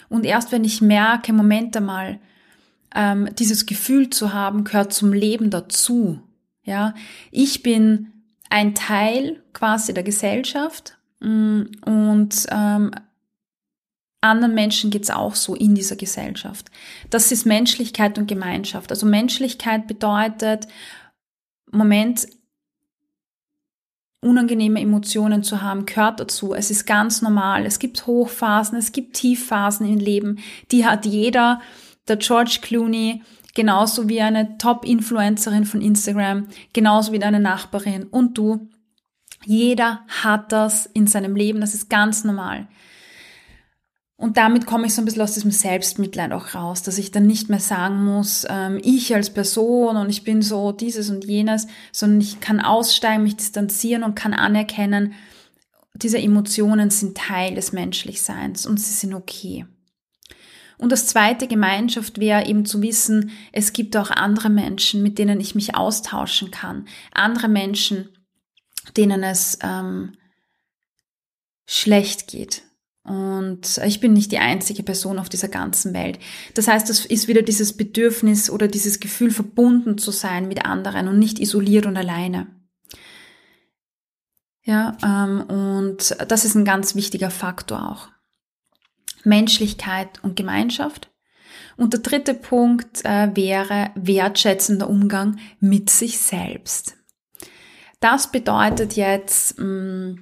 Und 0.09 0.25
erst 0.25 0.50
wenn 0.50 0.64
ich 0.64 0.80
merke, 0.80 1.33
Moment 1.33 1.76
einmal, 1.76 2.19
ähm, 2.95 3.28
dieses 3.38 3.66
Gefühl 3.66 4.11
zu 4.11 4.33
haben, 4.33 4.64
gehört 4.64 4.92
zum 4.92 5.12
Leben 5.12 5.50
dazu. 5.50 6.21
Ja, 6.62 6.95
ich 7.30 7.62
bin 7.62 8.12
ein 8.49 8.75
Teil 8.75 9.42
quasi 9.52 9.95
der 9.95 10.02
Gesellschaft 10.02 10.99
und 11.21 12.47
ähm, 12.50 12.91
anderen 14.21 14.55
Menschen 14.55 14.91
geht's 14.91 15.11
auch 15.11 15.35
so 15.35 15.55
in 15.55 15.75
dieser 15.75 15.97
Gesellschaft. 15.97 16.71
Das 17.09 17.33
ist 17.33 17.47
Menschlichkeit 17.47 18.19
und 18.19 18.27
Gemeinschaft. 18.27 18.91
Also 18.91 19.07
Menschlichkeit 19.07 19.87
bedeutet, 19.87 20.69
Moment, 21.73 22.27
unangenehme 24.23 24.81
Emotionen 24.81 25.43
zu 25.43 25.62
haben, 25.62 25.87
gehört 25.87 26.21
dazu. 26.21 26.55
Es 26.55 26.71
ist 26.71 26.87
ganz 26.87 27.23
normal. 27.23 27.65
Es 27.65 27.79
gibt 27.79 28.07
Hochphasen, 28.07 28.79
es 28.79 28.93
gibt 28.93 29.17
Tiefphasen 29.17 29.87
im 29.87 29.99
Leben. 29.99 30.39
Die 30.71 30.85
hat 30.85 31.07
jeder. 31.07 31.61
Der 32.09 32.17
George 32.17 32.59
Clooney, 32.61 33.23
genauso 33.55 34.09
wie 34.09 34.21
eine 34.21 34.59
Top-Influencerin 34.59 35.65
von 35.65 35.81
Instagram, 35.81 36.49
genauso 36.73 37.12
wie 37.12 37.19
deine 37.19 37.41
Nachbarin 37.41 38.05
und 38.05 38.37
du. 38.37 38.69
Jeder 39.45 40.05
hat 40.09 40.53
das 40.53 40.87
in 40.87 41.07
seinem 41.07 41.35
Leben. 41.35 41.61
Das 41.61 41.75
ist 41.75 41.89
ganz 41.89 42.25
normal. 42.25 42.69
Und 44.21 44.37
damit 44.37 44.67
komme 44.67 44.87
ich 44.87 44.95
so 44.95 45.01
ein 45.01 45.07
bisschen 45.07 45.23
aus 45.23 45.33
diesem 45.33 45.51
Selbstmitleid 45.51 46.33
auch 46.33 46.55
raus, 46.55 46.83
dass 46.83 46.99
ich 46.99 47.11
dann 47.11 47.27
nicht 47.27 47.49
mehr 47.49 47.59
sagen 47.59 48.05
muss, 48.05 48.47
ähm, 48.51 48.79
ich 48.83 49.15
als 49.15 49.31
Person 49.31 49.97
und 49.97 50.11
ich 50.11 50.25
bin 50.25 50.43
so 50.43 50.73
dieses 50.73 51.09
und 51.09 51.25
jenes, 51.25 51.69
sondern 51.91 52.21
ich 52.21 52.39
kann 52.39 52.61
aussteigen, 52.61 53.23
mich 53.23 53.37
distanzieren 53.37 54.03
und 54.03 54.17
kann 54.17 54.35
anerkennen, 54.35 55.15
diese 55.95 56.19
Emotionen 56.19 56.91
sind 56.91 57.17
Teil 57.17 57.55
des 57.55 57.73
Menschlichseins 57.73 58.67
und 58.67 58.79
sie 58.79 58.93
sind 58.93 59.15
okay. 59.15 59.65
Und 60.77 60.93
das 60.93 61.07
zweite 61.07 61.47
Gemeinschaft 61.47 62.21
wäre 62.21 62.47
eben 62.47 62.67
zu 62.67 62.83
wissen, 62.83 63.31
es 63.53 63.73
gibt 63.73 63.97
auch 63.97 64.11
andere 64.11 64.51
Menschen, 64.51 65.03
mit 65.03 65.19
denen 65.19 65.41
ich 65.41 65.55
mich 65.55 65.75
austauschen 65.75 66.51
kann. 66.51 66.87
Andere 67.13 67.49
Menschen, 67.49 68.11
denen 68.97 69.23
es 69.23 69.59
ähm, 69.63 70.17
schlecht 71.67 72.27
geht, 72.29 72.63
und 73.03 73.79
ich 73.85 74.01
bin 74.01 74.13
nicht 74.13 74.31
die 74.31 74.39
einzige 74.39 74.83
Person 74.83 75.19
auf 75.19 75.29
dieser 75.29 75.49
ganzen 75.49 75.95
Welt. 75.95 76.19
Das 76.55 76.69
heißt, 76.69 76.91
es 76.91 77.07
ist 77.07 77.29
wieder 77.29 77.43
dieses 77.43 77.77
Bedürfnis 77.77 78.51
oder 78.51 78.69
dieses 78.69 79.01
Gefühl, 79.01 79.31
verbunden 79.31 79.97
zu 79.99 80.11
sein 80.11 80.49
mit 80.49 80.65
anderen 80.65 81.09
und 81.09 81.19
nicht 81.19 81.39
isoliert 81.39 81.87
und 81.87 81.97
alleine. 81.97 82.47
Ja, 84.63 84.97
ähm, 85.03 85.41
und 85.43 86.17
das 86.29 86.45
ist 86.45 86.55
ein 86.55 86.67
ganz 86.67 86.95
wichtiger 86.95 87.31
Faktor 87.31 87.91
auch. 87.91 88.09
Menschlichkeit 89.25 90.23
und 90.23 90.37
Gemeinschaft. 90.37 91.11
Und 91.77 91.95
der 91.95 92.01
dritte 92.01 92.35
Punkt 92.35 93.05
äh, 93.05 93.35
wäre 93.35 93.91
wertschätzender 93.95 94.89
Umgang 94.89 95.39
mit 95.59 95.89
sich 95.89 96.19
selbst. 96.19 97.00
Das 98.00 98.33
bedeutet 98.33 98.97
jetzt, 98.97 99.59
mm, 99.59 100.14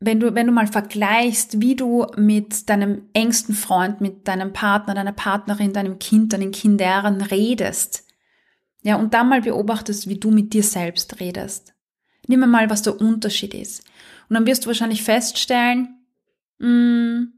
wenn 0.00 0.20
du, 0.20 0.34
wenn 0.34 0.46
du 0.46 0.52
mal 0.52 0.66
vergleichst, 0.66 1.60
wie 1.60 1.74
du 1.74 2.06
mit 2.16 2.68
deinem 2.68 3.08
engsten 3.12 3.54
Freund, 3.54 4.00
mit 4.00 4.28
deinem 4.28 4.52
Partner, 4.52 4.94
deiner 4.94 5.12
Partnerin, 5.12 5.72
deinem 5.72 5.98
Kind, 5.98 6.32
deinen 6.32 6.50
Kindern 6.50 7.22
redest, 7.22 8.04
ja, 8.82 8.96
und 8.96 9.14
dann 9.14 9.28
mal 9.28 9.40
beobachtest, 9.40 10.08
wie 10.08 10.18
du 10.18 10.30
mit 10.32 10.52
dir 10.52 10.64
selbst 10.64 11.20
redest. 11.20 11.72
Nimm 12.26 12.40
mal, 12.50 12.68
was 12.68 12.82
der 12.82 13.00
Unterschied 13.00 13.54
ist. 13.54 13.84
Und 14.28 14.34
dann 14.34 14.46
wirst 14.46 14.64
du 14.64 14.66
wahrscheinlich 14.66 15.02
feststellen, 15.02 16.04
mh, 16.58 16.68
mm, 16.68 17.32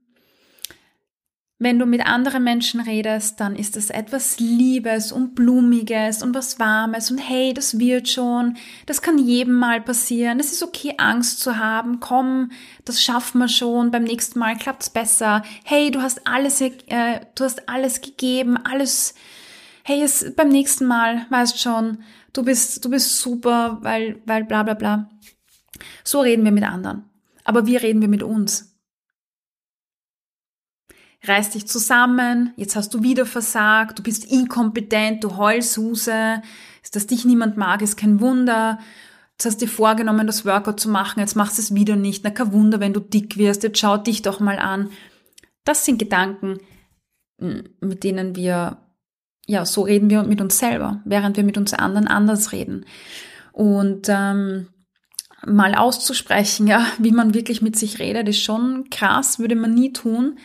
wenn 1.59 1.79
du 1.79 1.87
mit 1.87 2.05
anderen 2.05 2.43
Menschen 2.43 2.81
redest, 2.81 3.39
dann 3.39 3.55
ist 3.55 3.77
es 3.77 3.91
etwas 3.91 4.41
Liebes 4.41 5.13
und 5.13 5.37
Blumiges 5.37 6.23
und 6.23 6.35
was 6.35 6.59
Warmes 6.59 7.11
und 7.13 7.19
hey, 7.19 7.55
das 7.55 7.79
wird 7.79 8.09
schon, 8.09 8.57
das 8.87 9.03
kann 9.03 9.19
jedem 9.19 9.55
mal 9.55 9.81
passieren, 9.81 10.41
es 10.41 10.53
ist 10.53 10.65
okay, 10.65 10.95
Angst 10.99 11.41
zu 11.41 11.57
haben, 11.57 12.01
komm, 12.01 12.51
das 12.85 13.03
schaffen 13.03 13.39
wir 13.39 13.49
schon, 13.49 13.93
beim 13.93 14.03
nächsten 14.03 14.39
Mal 14.41 14.57
klappt's 14.57 14.91
besser, 14.91 15.43
hey, 15.65 15.93
du 15.93 16.03
hast 16.03 16.27
alles, 16.27 16.61
äh, 16.61 17.21
du 17.37 17.45
hast 17.45 17.69
alles 17.69 18.01
gegeben, 18.01 18.57
alles, 18.57 19.15
hey, 19.85 20.03
es, 20.03 20.35
beim 20.35 20.49
nächsten 20.49 20.87
Mal, 20.87 21.25
weißt 21.31 21.61
schon, 21.61 21.99
du 22.33 22.43
bist, 22.43 22.85
du 22.85 22.91
bist 22.91 23.21
super, 23.21 23.79
weil, 23.83 24.21
weil 24.27 24.45
bla 24.45 24.65
bla 24.65 24.75
bla. 24.75 25.09
So 26.03 26.21
reden 26.21 26.45
wir 26.45 26.53
mit 26.53 26.65
anderen. 26.65 27.05
Aber 27.45 27.67
wie 27.67 27.77
reden 27.77 28.01
wir 28.01 28.09
mit 28.09 28.23
uns? 28.23 28.74
Reiß 31.27 31.51
dich 31.51 31.67
zusammen, 31.67 32.53
jetzt 32.57 32.77
hast 32.77 32.93
du 32.95 33.03
wieder 33.03 33.27
versagt, 33.27 33.99
du 33.99 34.03
bist 34.03 34.25
inkompetent, 34.25 35.25
du 35.25 35.37
Heulsuse, 35.37 36.43
dass 36.95 37.07
dich 37.07 37.25
niemand 37.25 37.57
mag, 37.57 37.83
ist 37.83 37.97
kein 37.97 38.21
Wunder. 38.21 38.79
Jetzt 39.33 39.47
hast 39.47 39.61
du 39.61 39.67
dir 39.67 39.73
vorgenommen, 39.73 40.29
das 40.29 40.45
Workout 40.45 40.79
zu 40.79 40.89
machen, 40.89 41.19
jetzt 41.19 41.35
machst 41.35 41.59
du 41.59 41.63
es 41.63 41.75
wieder 41.75 41.97
nicht. 41.97 42.23
Na, 42.23 42.31
kein 42.31 42.53
Wunder, 42.53 42.79
wenn 42.79 42.93
du 42.93 43.01
dick 43.01 43.37
wirst, 43.37 43.65
jetzt 43.65 43.79
schau 43.79 43.97
dich 43.97 44.23
doch 44.23 44.39
mal 44.39 44.59
an. 44.59 44.91
Das 45.65 45.85
sind 45.85 45.99
Gedanken, 45.99 46.59
mit 47.39 48.05
denen 48.05 48.37
wir, 48.37 48.79
ja, 49.47 49.67
so 49.67 49.83
reden 49.83 50.09
wir 50.09 50.23
mit 50.23 50.41
uns 50.41 50.59
selber, 50.59 51.03
während 51.05 51.37
wir 51.37 51.45
mit 51.45 51.59
uns 51.59 51.75
anderen 51.75 52.07
anders 52.07 52.53
reden. 52.53 52.85
Und 53.53 54.07
ähm, 54.09 54.69
mal 55.45 55.75
auszusprechen, 55.75 56.67
ja, 56.67 56.87
wie 56.99 57.13
man 57.13 57.35
wirklich 57.35 57.61
mit 57.61 57.77
sich 57.77 57.99
redet, 57.99 58.29
ist 58.29 58.41
schon 58.41 58.89
krass, 58.91 59.39
würde 59.39 59.57
man 59.57 59.75
nie 59.75 59.93
tun. 59.93 60.39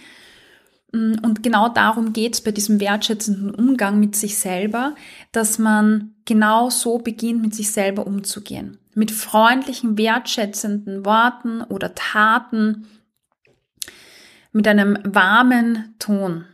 Mm, 0.91 1.15
und 1.21 1.43
genau 1.43 1.69
darum 1.69 2.13
geht 2.13 2.33
es 2.35 2.41
bei 2.41 2.51
diesem 2.51 2.79
wertschätzenden 2.79 3.53
Umgang 3.53 3.99
mit 3.99 4.15
sich 4.15 4.37
selber, 4.37 4.95
dass 5.31 5.59
man 5.59 6.15
genau 6.25 6.69
so 6.69 6.97
beginnt, 6.97 7.41
mit 7.41 7.53
sich 7.53 7.71
selber 7.71 8.07
umzugehen. 8.07 8.77
Mit 8.95 9.11
freundlichen, 9.11 9.97
wertschätzenden 9.97 11.05
Worten 11.05 11.61
oder 11.61 11.95
Taten, 11.95 12.87
mit 14.51 14.67
einem 14.67 14.97
warmen 15.03 15.95
Ton, 15.99 16.45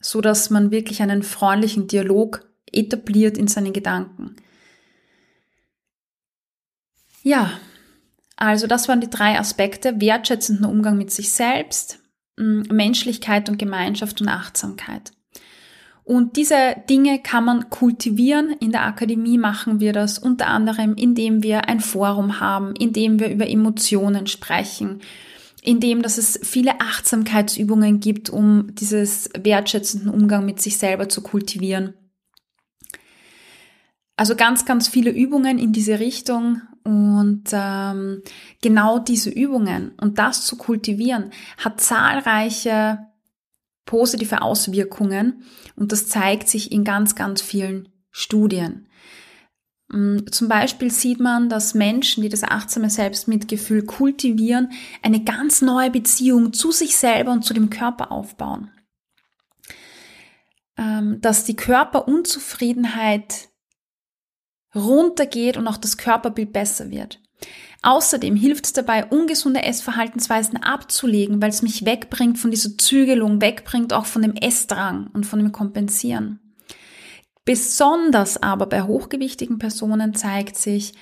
so 0.00 0.20
dass 0.20 0.50
man 0.50 0.70
wirklich 0.70 1.02
einen 1.02 1.22
freundlichen 1.22 1.86
Dialog 1.86 2.46
etabliert 2.72 3.36
in 3.36 3.46
seinen 3.46 3.72
Gedanken. 3.72 4.36
Ja, 7.22 7.50
also 8.36 8.66
das 8.66 8.88
waren 8.88 9.00
die 9.00 9.10
drei 9.10 9.38
Aspekte. 9.38 10.00
Wertschätzenden 10.00 10.64
Umgang 10.64 10.96
mit 10.96 11.10
sich 11.10 11.32
selbst, 11.32 11.98
Menschlichkeit 12.38 13.48
und 13.48 13.58
Gemeinschaft 13.58 14.20
und 14.20 14.28
Achtsamkeit. 14.28 15.12
Und 16.08 16.36
diese 16.36 16.74
Dinge 16.88 17.18
kann 17.18 17.44
man 17.44 17.68
kultivieren. 17.68 18.56
In 18.60 18.72
der 18.72 18.86
Akademie 18.86 19.36
machen 19.36 19.78
wir 19.78 19.92
das 19.92 20.18
unter 20.18 20.46
anderem, 20.46 20.94
indem 20.94 21.42
wir 21.42 21.68
ein 21.68 21.80
Forum 21.80 22.40
haben, 22.40 22.74
indem 22.76 23.20
wir 23.20 23.28
über 23.28 23.46
Emotionen 23.46 24.26
sprechen, 24.26 25.02
indem 25.62 26.00
dass 26.00 26.16
es 26.16 26.40
viele 26.42 26.80
Achtsamkeitsübungen 26.80 28.00
gibt, 28.00 28.30
um 28.30 28.74
dieses 28.74 29.28
wertschätzenden 29.38 30.08
Umgang 30.08 30.46
mit 30.46 30.62
sich 30.62 30.78
selber 30.78 31.10
zu 31.10 31.20
kultivieren. 31.20 31.92
Also 34.16 34.34
ganz, 34.34 34.64
ganz 34.64 34.88
viele 34.88 35.10
Übungen 35.10 35.58
in 35.58 35.74
diese 35.74 36.00
Richtung 36.00 36.62
und 36.88 37.44
ähm, 37.52 38.22
genau 38.62 38.98
diese 38.98 39.28
Übungen 39.28 39.92
und 40.00 40.18
das 40.18 40.46
zu 40.46 40.56
kultivieren 40.56 41.32
hat 41.58 41.82
zahlreiche 41.82 42.98
positive 43.84 44.40
Auswirkungen 44.40 45.44
und 45.76 45.92
das 45.92 46.08
zeigt 46.08 46.48
sich 46.48 46.72
in 46.72 46.84
ganz, 46.84 47.14
ganz 47.14 47.42
vielen 47.42 47.90
Studien. 48.10 48.88
Mm, 49.88 50.20
zum 50.30 50.48
Beispiel 50.48 50.90
sieht 50.90 51.20
man, 51.20 51.50
dass 51.50 51.74
Menschen, 51.74 52.22
die 52.22 52.30
das 52.30 52.42
achtsame 52.42 52.88
Selbstmitgefühl 52.88 53.84
kultivieren, 53.84 54.70
eine 55.02 55.22
ganz 55.22 55.60
neue 55.60 55.90
Beziehung 55.90 56.54
zu 56.54 56.72
sich 56.72 56.96
selber 56.96 57.32
und 57.32 57.44
zu 57.44 57.52
dem 57.52 57.68
Körper 57.68 58.10
aufbauen. 58.10 58.70
Ähm, 60.78 61.20
dass 61.20 61.44
die 61.44 61.56
Körperunzufriedenheit 61.56 63.47
runtergeht 64.74 65.56
und 65.56 65.66
auch 65.68 65.76
das 65.76 65.96
Körperbild 65.96 66.52
besser 66.52 66.90
wird. 66.90 67.20
Außerdem 67.82 68.34
hilft 68.34 68.66
es 68.66 68.72
dabei, 68.72 69.06
ungesunde 69.06 69.62
Essverhaltensweisen 69.62 70.56
abzulegen, 70.56 71.40
weil 71.40 71.50
es 71.50 71.62
mich 71.62 71.84
wegbringt 71.84 72.38
von 72.38 72.50
dieser 72.50 72.76
Zügelung, 72.76 73.40
wegbringt 73.40 73.92
auch 73.92 74.06
von 74.06 74.22
dem 74.22 74.34
Essdrang 74.34 75.08
und 75.12 75.24
von 75.24 75.38
dem 75.38 75.52
Kompensieren. 75.52 76.40
Besonders 77.44 78.42
aber 78.42 78.66
bei 78.66 78.82
hochgewichtigen 78.82 79.58
Personen 79.58 80.14
zeigt 80.14 80.56
sich, 80.56 80.92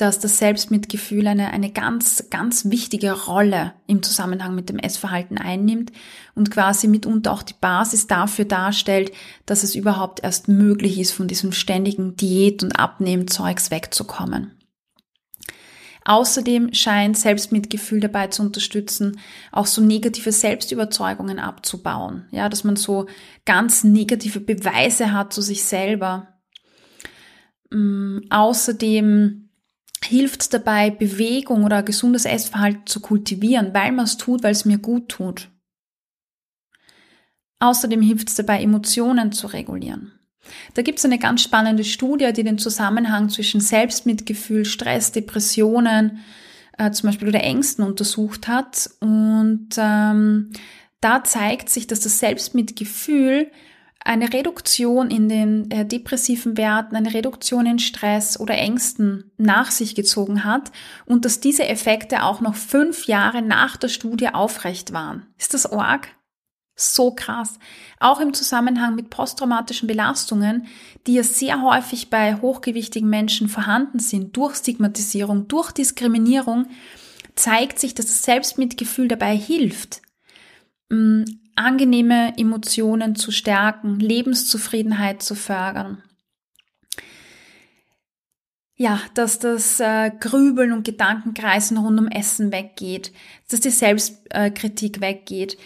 dass 0.00 0.18
das 0.18 0.38
Selbstmitgefühl 0.38 1.26
eine, 1.26 1.50
eine 1.52 1.70
ganz, 1.70 2.30
ganz 2.30 2.70
wichtige 2.70 3.12
Rolle 3.12 3.74
im 3.86 4.02
Zusammenhang 4.02 4.54
mit 4.54 4.70
dem 4.70 4.78
Essverhalten 4.78 5.36
einnimmt 5.36 5.92
und 6.34 6.50
quasi 6.50 6.88
mitunter 6.88 7.32
auch 7.32 7.42
die 7.42 7.54
Basis 7.60 8.06
dafür 8.06 8.46
darstellt, 8.46 9.12
dass 9.44 9.62
es 9.62 9.74
überhaupt 9.74 10.22
erst 10.22 10.48
möglich 10.48 10.98
ist, 10.98 11.12
von 11.12 11.28
diesem 11.28 11.52
ständigen 11.52 12.16
Diät- 12.16 12.62
und 12.62 12.72
Abnehmzeugs 12.72 13.70
wegzukommen. 13.70 14.52
Außerdem 16.06 16.72
scheint 16.72 17.18
Selbstmitgefühl 17.18 18.00
dabei 18.00 18.28
zu 18.28 18.40
unterstützen, 18.40 19.20
auch 19.52 19.66
so 19.66 19.82
negative 19.82 20.32
Selbstüberzeugungen 20.32 21.38
abzubauen. 21.38 22.26
Ja, 22.30 22.48
dass 22.48 22.64
man 22.64 22.76
so 22.76 23.06
ganz 23.44 23.84
negative 23.84 24.40
Beweise 24.40 25.12
hat 25.12 25.34
zu 25.34 25.42
sich 25.42 25.62
selber. 25.62 26.40
Mm, 27.70 28.20
außerdem 28.30 29.49
hilft 30.04 30.52
dabei, 30.54 30.90
Bewegung 30.90 31.64
oder 31.64 31.82
gesundes 31.82 32.24
Essverhalten 32.24 32.86
zu 32.86 33.00
kultivieren, 33.00 33.74
weil 33.74 33.92
man 33.92 34.06
es 34.06 34.16
tut, 34.16 34.42
weil 34.42 34.52
es 34.52 34.64
mir 34.64 34.78
gut 34.78 35.08
tut. 35.08 35.48
Außerdem 37.60 38.00
hilft 38.00 38.28
es 38.28 38.34
dabei, 38.36 38.62
Emotionen 38.62 39.32
zu 39.32 39.46
regulieren. 39.46 40.12
Da 40.74 40.82
gibt 40.82 40.98
es 40.98 41.04
eine 41.04 41.18
ganz 41.18 41.42
spannende 41.42 41.84
Studie, 41.84 42.32
die 42.32 42.44
den 42.44 42.58
Zusammenhang 42.58 43.28
zwischen 43.28 43.60
Selbstmitgefühl, 43.60 44.64
Stress, 44.64 45.12
Depressionen, 45.12 46.20
äh, 46.78 46.90
zum 46.92 47.10
Beispiel 47.10 47.28
oder 47.28 47.44
Ängsten 47.44 47.84
untersucht 47.84 48.48
hat. 48.48 48.90
Und 49.00 49.68
ähm, 49.76 50.50
da 51.00 51.22
zeigt 51.24 51.68
sich, 51.68 51.86
dass 51.86 52.00
das 52.00 52.18
Selbstmitgefühl 52.18 53.50
eine 54.04 54.32
Reduktion 54.32 55.10
in 55.10 55.28
den 55.28 55.70
äh, 55.70 55.84
depressiven 55.84 56.56
Werten, 56.56 56.96
eine 56.96 57.12
Reduktion 57.12 57.66
in 57.66 57.78
Stress 57.78 58.40
oder 58.40 58.54
Ängsten 58.56 59.30
nach 59.36 59.70
sich 59.70 59.94
gezogen 59.94 60.44
hat 60.44 60.72
und 61.04 61.24
dass 61.24 61.40
diese 61.40 61.66
Effekte 61.68 62.22
auch 62.22 62.40
noch 62.40 62.54
fünf 62.54 63.06
Jahre 63.06 63.42
nach 63.42 63.76
der 63.76 63.88
Studie 63.88 64.28
aufrecht 64.28 64.92
waren. 64.92 65.26
Ist 65.38 65.52
das 65.52 65.70
arg? 65.70 66.08
So 66.76 67.10
krass. 67.10 67.58
Auch 67.98 68.20
im 68.20 68.32
Zusammenhang 68.32 68.94
mit 68.94 69.10
posttraumatischen 69.10 69.86
Belastungen, 69.86 70.66
die 71.06 71.14
ja 71.14 71.22
sehr 71.22 71.60
häufig 71.60 72.08
bei 72.08 72.36
hochgewichtigen 72.36 73.08
Menschen 73.08 73.50
vorhanden 73.50 73.98
sind, 73.98 74.34
durch 74.34 74.56
Stigmatisierung, 74.56 75.46
durch 75.46 75.72
Diskriminierung, 75.72 76.68
zeigt 77.34 77.78
sich, 77.78 77.94
dass 77.94 78.06
das 78.06 78.22
Selbstmitgefühl 78.22 79.08
dabei 79.08 79.36
hilft, 79.36 80.00
mm, 80.88 81.24
angenehme 81.60 82.36
Emotionen 82.36 83.14
zu 83.16 83.30
stärken, 83.30 84.00
Lebenszufriedenheit 84.00 85.22
zu 85.22 85.34
fördern. 85.34 86.02
Ja, 88.76 89.00
dass 89.12 89.38
das 89.38 89.78
äh, 89.78 90.10
Grübeln 90.20 90.72
und 90.72 90.84
Gedankenkreisen 90.84 91.76
rund 91.76 92.00
um 92.00 92.08
Essen 92.08 92.50
weggeht, 92.50 93.12
dass 93.50 93.60
die 93.60 93.68
Selbstkritik 93.70 94.96
äh, 94.96 95.00
weggeht, 95.02 95.58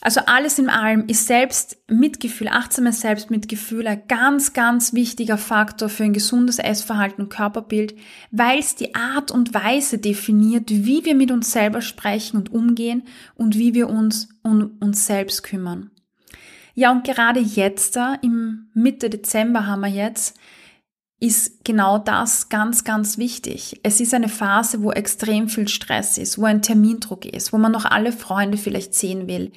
also 0.00 0.20
alles 0.26 0.60
in 0.60 0.68
allem 0.68 1.06
ist 1.08 1.26
Selbstmitgefühl, 1.26 2.48
achtsames 2.48 3.00
Selbstmitgefühl 3.00 3.86
ein 3.88 4.02
ganz, 4.06 4.52
ganz 4.52 4.92
wichtiger 4.92 5.38
Faktor 5.38 5.88
für 5.88 6.04
ein 6.04 6.12
gesundes 6.12 6.60
Essverhalten 6.60 7.24
und 7.24 7.30
Körperbild, 7.30 7.96
weil 8.30 8.60
es 8.60 8.76
die 8.76 8.94
Art 8.94 9.32
und 9.32 9.54
Weise 9.54 9.98
definiert, 9.98 10.70
wie 10.70 11.04
wir 11.04 11.16
mit 11.16 11.32
uns 11.32 11.50
selber 11.50 11.82
sprechen 11.82 12.36
und 12.36 12.52
umgehen 12.52 13.02
und 13.34 13.58
wie 13.58 13.74
wir 13.74 13.88
uns 13.88 14.28
um 14.42 14.76
uns 14.78 15.06
selbst 15.06 15.42
kümmern. 15.42 15.90
Ja, 16.74 16.92
und 16.92 17.02
gerade 17.02 17.40
jetzt, 17.40 17.96
da 17.96 18.14
im 18.22 18.70
Mitte 18.74 19.10
Dezember 19.10 19.66
haben 19.66 19.80
wir 19.80 19.88
jetzt, 19.88 20.38
ist 21.18 21.64
genau 21.64 21.98
das 21.98 22.48
ganz, 22.48 22.84
ganz 22.84 23.18
wichtig. 23.18 23.80
Es 23.82 23.98
ist 23.98 24.14
eine 24.14 24.28
Phase, 24.28 24.80
wo 24.84 24.92
extrem 24.92 25.48
viel 25.48 25.66
Stress 25.66 26.18
ist, 26.18 26.38
wo 26.38 26.44
ein 26.44 26.62
Termindruck 26.62 27.24
ist, 27.24 27.52
wo 27.52 27.58
man 27.58 27.72
noch 27.72 27.84
alle 27.84 28.12
Freunde 28.12 28.56
vielleicht 28.56 28.94
sehen 28.94 29.26
will 29.26 29.50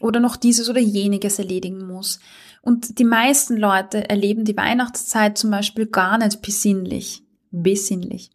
oder 0.00 0.20
noch 0.20 0.36
dieses 0.36 0.68
oder 0.68 0.80
jeniges 0.80 1.38
erledigen 1.38 1.86
muss. 1.86 2.20
Und 2.62 2.98
die 2.98 3.04
meisten 3.04 3.56
Leute 3.56 4.08
erleben 4.10 4.44
die 4.44 4.56
Weihnachtszeit 4.56 5.38
zum 5.38 5.50
Beispiel 5.50 5.86
gar 5.86 6.18
nicht 6.18 6.42
besinnlich, 6.42 7.22
besinnlich. 7.50 8.30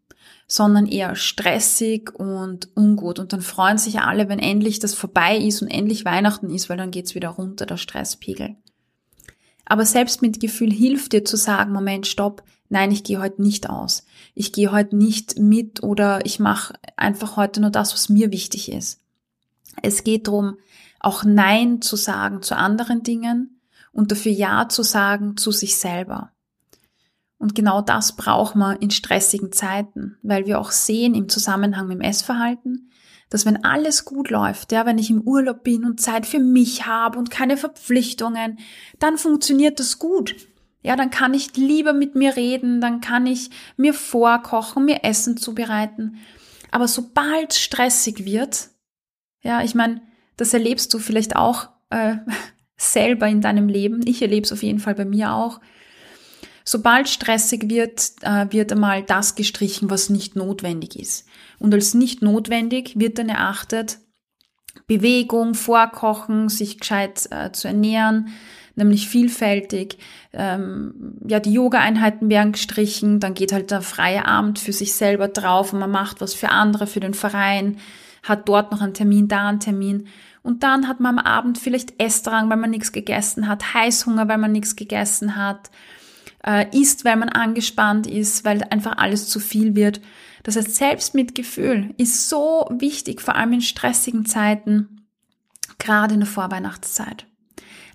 sondern 0.51 0.85
eher 0.85 1.15
stressig 1.15 2.13
und 2.13 2.67
ungut. 2.75 3.19
Und 3.19 3.31
dann 3.31 3.41
freuen 3.41 3.77
sich 3.77 3.99
alle, 4.01 4.27
wenn 4.27 4.39
endlich 4.39 4.79
das 4.79 4.93
vorbei 4.93 5.37
ist 5.37 5.61
und 5.61 5.69
endlich 5.69 6.03
Weihnachten 6.03 6.49
ist, 6.49 6.69
weil 6.69 6.75
dann 6.75 6.91
geht's 6.91 7.15
wieder 7.15 7.29
runter, 7.29 7.65
der 7.65 7.77
Stresspegel. 7.77 8.57
Aber 9.63 9.85
Selbstmitgefühl 9.85 10.69
hilft 10.69 11.13
dir 11.13 11.23
zu 11.23 11.37
sagen, 11.37 11.71
Moment, 11.71 12.05
stopp, 12.05 12.43
nein, 12.67 12.91
ich 12.91 13.05
gehe 13.05 13.21
heute 13.21 13.41
nicht 13.41 13.69
aus. 13.69 14.05
Ich 14.35 14.51
gehe 14.51 14.73
heute 14.73 14.97
nicht 14.97 15.39
mit 15.39 15.83
oder 15.83 16.25
ich 16.25 16.39
mache 16.39 16.73
einfach 16.97 17.37
heute 17.37 17.61
nur 17.61 17.69
das, 17.69 17.93
was 17.93 18.09
mir 18.09 18.31
wichtig 18.31 18.69
ist. 18.69 18.99
Es 19.81 20.03
geht 20.03 20.27
darum, 20.27 20.57
auch 21.01 21.23
Nein 21.23 21.81
zu 21.81 21.95
sagen 21.95 22.41
zu 22.41 22.55
anderen 22.55 23.03
Dingen 23.03 23.59
und 23.91 24.11
dafür 24.11 24.31
Ja 24.31 24.69
zu 24.69 24.83
sagen 24.83 25.35
zu 25.35 25.51
sich 25.51 25.75
selber. 25.75 26.31
Und 27.37 27.55
genau 27.55 27.81
das 27.81 28.15
braucht 28.15 28.55
man 28.55 28.77
in 28.77 28.91
stressigen 28.91 29.51
Zeiten, 29.51 30.17
weil 30.21 30.45
wir 30.45 30.59
auch 30.59 30.71
sehen 30.71 31.15
im 31.15 31.27
Zusammenhang 31.27 31.87
mit 31.87 31.97
dem 31.97 32.01
Essverhalten, 32.01 32.91
dass 33.31 33.47
wenn 33.47 33.63
alles 33.63 34.05
gut 34.05 34.29
läuft, 34.29 34.71
ja, 34.71 34.85
wenn 34.85 34.99
ich 34.99 35.09
im 35.09 35.21
Urlaub 35.21 35.63
bin 35.63 35.83
und 35.83 35.99
Zeit 35.99 36.27
für 36.27 36.39
mich 36.39 36.85
habe 36.85 37.17
und 37.17 37.31
keine 37.31 37.57
Verpflichtungen, 37.57 38.59
dann 38.99 39.17
funktioniert 39.17 39.79
das 39.79 39.97
gut. 39.97 40.35
Ja, 40.83 40.95
dann 40.95 41.09
kann 41.09 41.33
ich 41.33 41.55
lieber 41.57 41.93
mit 41.93 42.13
mir 42.13 42.35
reden, 42.35 42.79
dann 42.79 43.01
kann 43.01 43.25
ich 43.25 43.49
mir 43.75 43.93
vorkochen, 43.93 44.85
mir 44.85 45.03
Essen 45.03 45.37
zubereiten. 45.37 46.17
Aber 46.71 46.87
sobald 46.87 47.53
stressig 47.53 48.25
wird, 48.25 48.69
ja, 49.41 49.63
ich 49.63 49.75
meine, 49.75 50.01
das 50.37 50.53
erlebst 50.53 50.93
du 50.93 50.99
vielleicht 50.99 51.35
auch 51.35 51.69
äh, 51.89 52.15
selber 52.77 53.27
in 53.27 53.41
deinem 53.41 53.67
Leben. 53.67 54.01
Ich 54.05 54.21
erlebe 54.21 54.45
es 54.45 54.51
auf 54.51 54.63
jeden 54.63 54.79
Fall 54.79 54.95
bei 54.95 55.05
mir 55.05 55.33
auch. 55.33 55.59
Sobald 56.63 57.09
stressig 57.09 57.69
wird, 57.69 58.11
äh, 58.21 58.45
wird 58.51 58.71
einmal 58.71 59.03
das 59.03 59.35
gestrichen, 59.35 59.89
was 59.89 60.09
nicht 60.09 60.35
notwendig 60.35 60.97
ist. 60.97 61.27
Und 61.59 61.73
als 61.73 61.93
nicht 61.93 62.21
notwendig 62.21 62.99
wird 62.99 63.17
dann 63.17 63.29
erachtet, 63.29 63.99
Bewegung, 64.87 65.53
Vorkochen, 65.53 66.49
sich 66.49 66.79
gescheit 66.79 67.27
äh, 67.31 67.51
zu 67.51 67.67
ernähren, 67.67 68.29
nämlich 68.75 69.09
vielfältig. 69.09 69.97
Ähm, 70.33 71.17
ja, 71.27 71.39
die 71.39 71.53
Yoga-Einheiten 71.53 72.29
werden 72.29 72.53
gestrichen, 72.53 73.19
dann 73.19 73.33
geht 73.33 73.51
halt 73.51 73.71
der 73.71 73.81
freie 73.81 74.25
Abend 74.25 74.59
für 74.59 74.73
sich 74.73 74.93
selber 74.93 75.27
drauf 75.27 75.73
und 75.73 75.79
man 75.79 75.91
macht 75.91 76.21
was 76.21 76.33
für 76.33 76.49
andere, 76.49 76.87
für 76.87 76.99
den 76.99 77.13
Verein, 77.13 77.77
hat 78.23 78.47
dort 78.47 78.71
noch 78.71 78.81
einen 78.81 78.93
Termin, 78.93 79.27
da 79.27 79.49
einen 79.49 79.59
Termin. 79.59 80.07
Und 80.43 80.63
dann 80.63 80.87
hat 80.87 80.99
man 80.99 81.19
am 81.19 81.25
Abend 81.25 81.57
vielleicht 81.57 81.99
Essdrang, 82.01 82.49
weil 82.49 82.57
man 82.57 82.71
nichts 82.71 82.91
gegessen 82.91 83.47
hat, 83.47 83.73
Heißhunger, 83.73 84.27
weil 84.27 84.37
man 84.37 84.51
nichts 84.51 84.75
gegessen 84.75 85.35
hat, 85.35 85.69
äh, 86.45 86.65
isst, 86.75 87.05
weil 87.05 87.15
man 87.15 87.29
angespannt 87.29 88.07
ist, 88.07 88.43
weil 88.43 88.63
einfach 88.63 88.97
alles 88.97 89.27
zu 89.27 89.39
viel 89.39 89.75
wird. 89.75 90.01
Das 90.43 90.55
heißt, 90.55 90.75
Selbstmitgefühl 90.75 91.93
ist 91.97 92.29
so 92.29 92.67
wichtig, 92.71 93.21
vor 93.21 93.35
allem 93.35 93.53
in 93.53 93.61
stressigen 93.61 94.25
Zeiten, 94.25 95.05
gerade 95.77 96.15
in 96.15 96.21
der 96.21 96.29
Vorweihnachtszeit. 96.29 97.27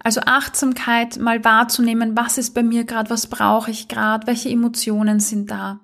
Also 0.03 0.21
Achtsamkeit, 0.21 1.19
mal 1.19 1.45
wahrzunehmen, 1.45 2.17
was 2.17 2.39
ist 2.39 2.55
bei 2.55 2.63
mir 2.63 2.85
gerade, 2.85 3.11
was 3.11 3.27
brauche 3.27 3.73
ich 3.73 3.89
gerade, 3.89 4.29
welche 4.29 4.51
Emotionen 4.51 5.19
sind 5.19 5.51
da. 5.51 5.81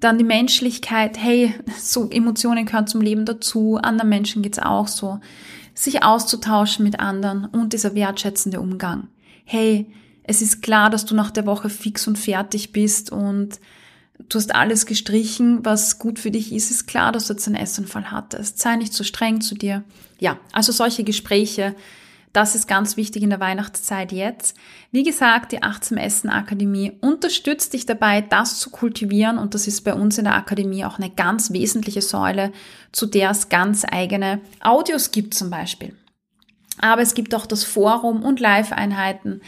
Dann 0.00 0.18
die 0.18 0.24
Menschlichkeit, 0.24 1.18
hey, 1.18 1.54
so 1.78 2.08
Emotionen 2.10 2.66
gehören 2.66 2.86
zum 2.86 3.00
Leben 3.00 3.24
dazu, 3.24 3.76
anderen 3.76 4.08
Menschen 4.08 4.42
geht's 4.42 4.58
auch 4.58 4.88
so. 4.88 5.20
Sich 5.74 6.02
auszutauschen 6.02 6.84
mit 6.84 7.00
anderen 7.00 7.46
und 7.46 7.72
dieser 7.72 7.94
wertschätzende 7.94 8.60
Umgang. 8.60 9.08
Hey, 9.44 9.86
es 10.24 10.42
ist 10.42 10.60
klar, 10.62 10.90
dass 10.90 11.06
du 11.06 11.14
nach 11.14 11.30
der 11.30 11.46
Woche 11.46 11.70
fix 11.70 12.06
und 12.06 12.18
fertig 12.18 12.72
bist 12.72 13.10
und 13.10 13.58
du 14.28 14.38
hast 14.38 14.54
alles 14.54 14.86
gestrichen, 14.86 15.64
was 15.64 15.98
gut 15.98 16.18
für 16.18 16.30
dich 16.30 16.52
ist, 16.52 16.70
ist 16.70 16.86
klar, 16.86 17.12
dass 17.12 17.26
du 17.26 17.32
jetzt 17.32 17.46
einen 17.46 17.56
Essanfall 17.56 18.10
hattest. 18.10 18.58
Sei 18.58 18.76
nicht 18.76 18.92
so 18.92 19.04
streng 19.04 19.40
zu 19.40 19.54
dir. 19.54 19.84
Ja, 20.18 20.38
also 20.52 20.72
solche 20.72 21.04
Gespräche, 21.04 21.74
das 22.32 22.54
ist 22.54 22.68
ganz 22.68 22.96
wichtig 22.96 23.22
in 23.22 23.30
der 23.30 23.40
Weihnachtszeit 23.40 24.12
jetzt. 24.12 24.56
Wie 24.90 25.02
gesagt, 25.02 25.52
die 25.52 25.62
Achtsam 25.62 25.98
Essen 25.98 26.30
Akademie 26.30 26.92
unterstützt 27.00 27.72
dich 27.72 27.86
dabei, 27.86 28.20
das 28.20 28.58
zu 28.58 28.70
kultivieren 28.70 29.38
und 29.38 29.54
das 29.54 29.66
ist 29.66 29.82
bei 29.82 29.94
uns 29.94 30.18
in 30.18 30.24
der 30.24 30.34
Akademie 30.34 30.84
auch 30.84 30.98
eine 30.98 31.10
ganz 31.10 31.52
wesentliche 31.52 32.02
Säule, 32.02 32.52
zu 32.92 33.06
der 33.06 33.30
es 33.30 33.48
ganz 33.48 33.84
eigene 33.90 34.40
Audios 34.60 35.10
gibt 35.10 35.34
zum 35.34 35.50
Beispiel. 35.50 35.94
Aber 36.80 37.02
es 37.02 37.14
gibt 37.14 37.34
auch 37.34 37.46
das 37.46 37.64
Forum 37.64 38.22
und 38.22 38.40
Live-Einheiten, 38.40 39.40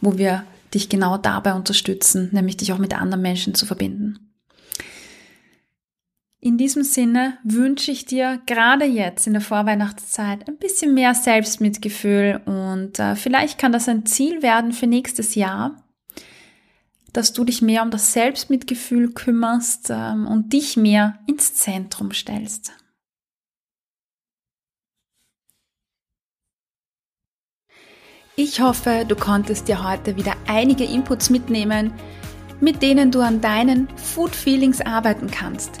wo 0.00 0.16
wir 0.16 0.44
dich 0.72 0.88
genau 0.88 1.18
dabei 1.18 1.54
unterstützen, 1.54 2.28
nämlich 2.32 2.56
dich 2.56 2.72
auch 2.72 2.78
mit 2.78 2.98
anderen 2.98 3.22
Menschen 3.22 3.54
zu 3.54 3.66
verbinden. 3.66 4.27
In 6.40 6.56
diesem 6.56 6.84
Sinne 6.84 7.36
wünsche 7.42 7.90
ich 7.90 8.04
dir 8.04 8.40
gerade 8.46 8.84
jetzt 8.84 9.26
in 9.26 9.32
der 9.32 9.42
Vorweihnachtszeit 9.42 10.46
ein 10.48 10.56
bisschen 10.56 10.94
mehr 10.94 11.12
Selbstmitgefühl 11.14 12.40
und 12.46 13.00
äh, 13.00 13.16
vielleicht 13.16 13.58
kann 13.58 13.72
das 13.72 13.88
ein 13.88 14.06
Ziel 14.06 14.40
werden 14.40 14.72
für 14.72 14.86
nächstes 14.86 15.34
Jahr, 15.34 15.82
dass 17.12 17.32
du 17.32 17.44
dich 17.44 17.60
mehr 17.60 17.82
um 17.82 17.90
das 17.90 18.12
Selbstmitgefühl 18.12 19.10
kümmerst 19.14 19.90
ähm, 19.90 20.28
und 20.28 20.52
dich 20.52 20.76
mehr 20.76 21.18
ins 21.26 21.54
Zentrum 21.54 22.12
stellst. 22.12 22.70
Ich 28.36 28.60
hoffe, 28.60 29.04
du 29.08 29.16
konntest 29.16 29.66
dir 29.66 29.82
heute 29.82 30.14
wieder 30.14 30.36
einige 30.46 30.84
Inputs 30.84 31.30
mitnehmen, 31.30 31.92
mit 32.60 32.80
denen 32.80 33.10
du 33.10 33.22
an 33.22 33.40
deinen 33.40 33.88
Food 33.96 34.36
Feelings 34.36 34.80
arbeiten 34.80 35.28
kannst. 35.28 35.80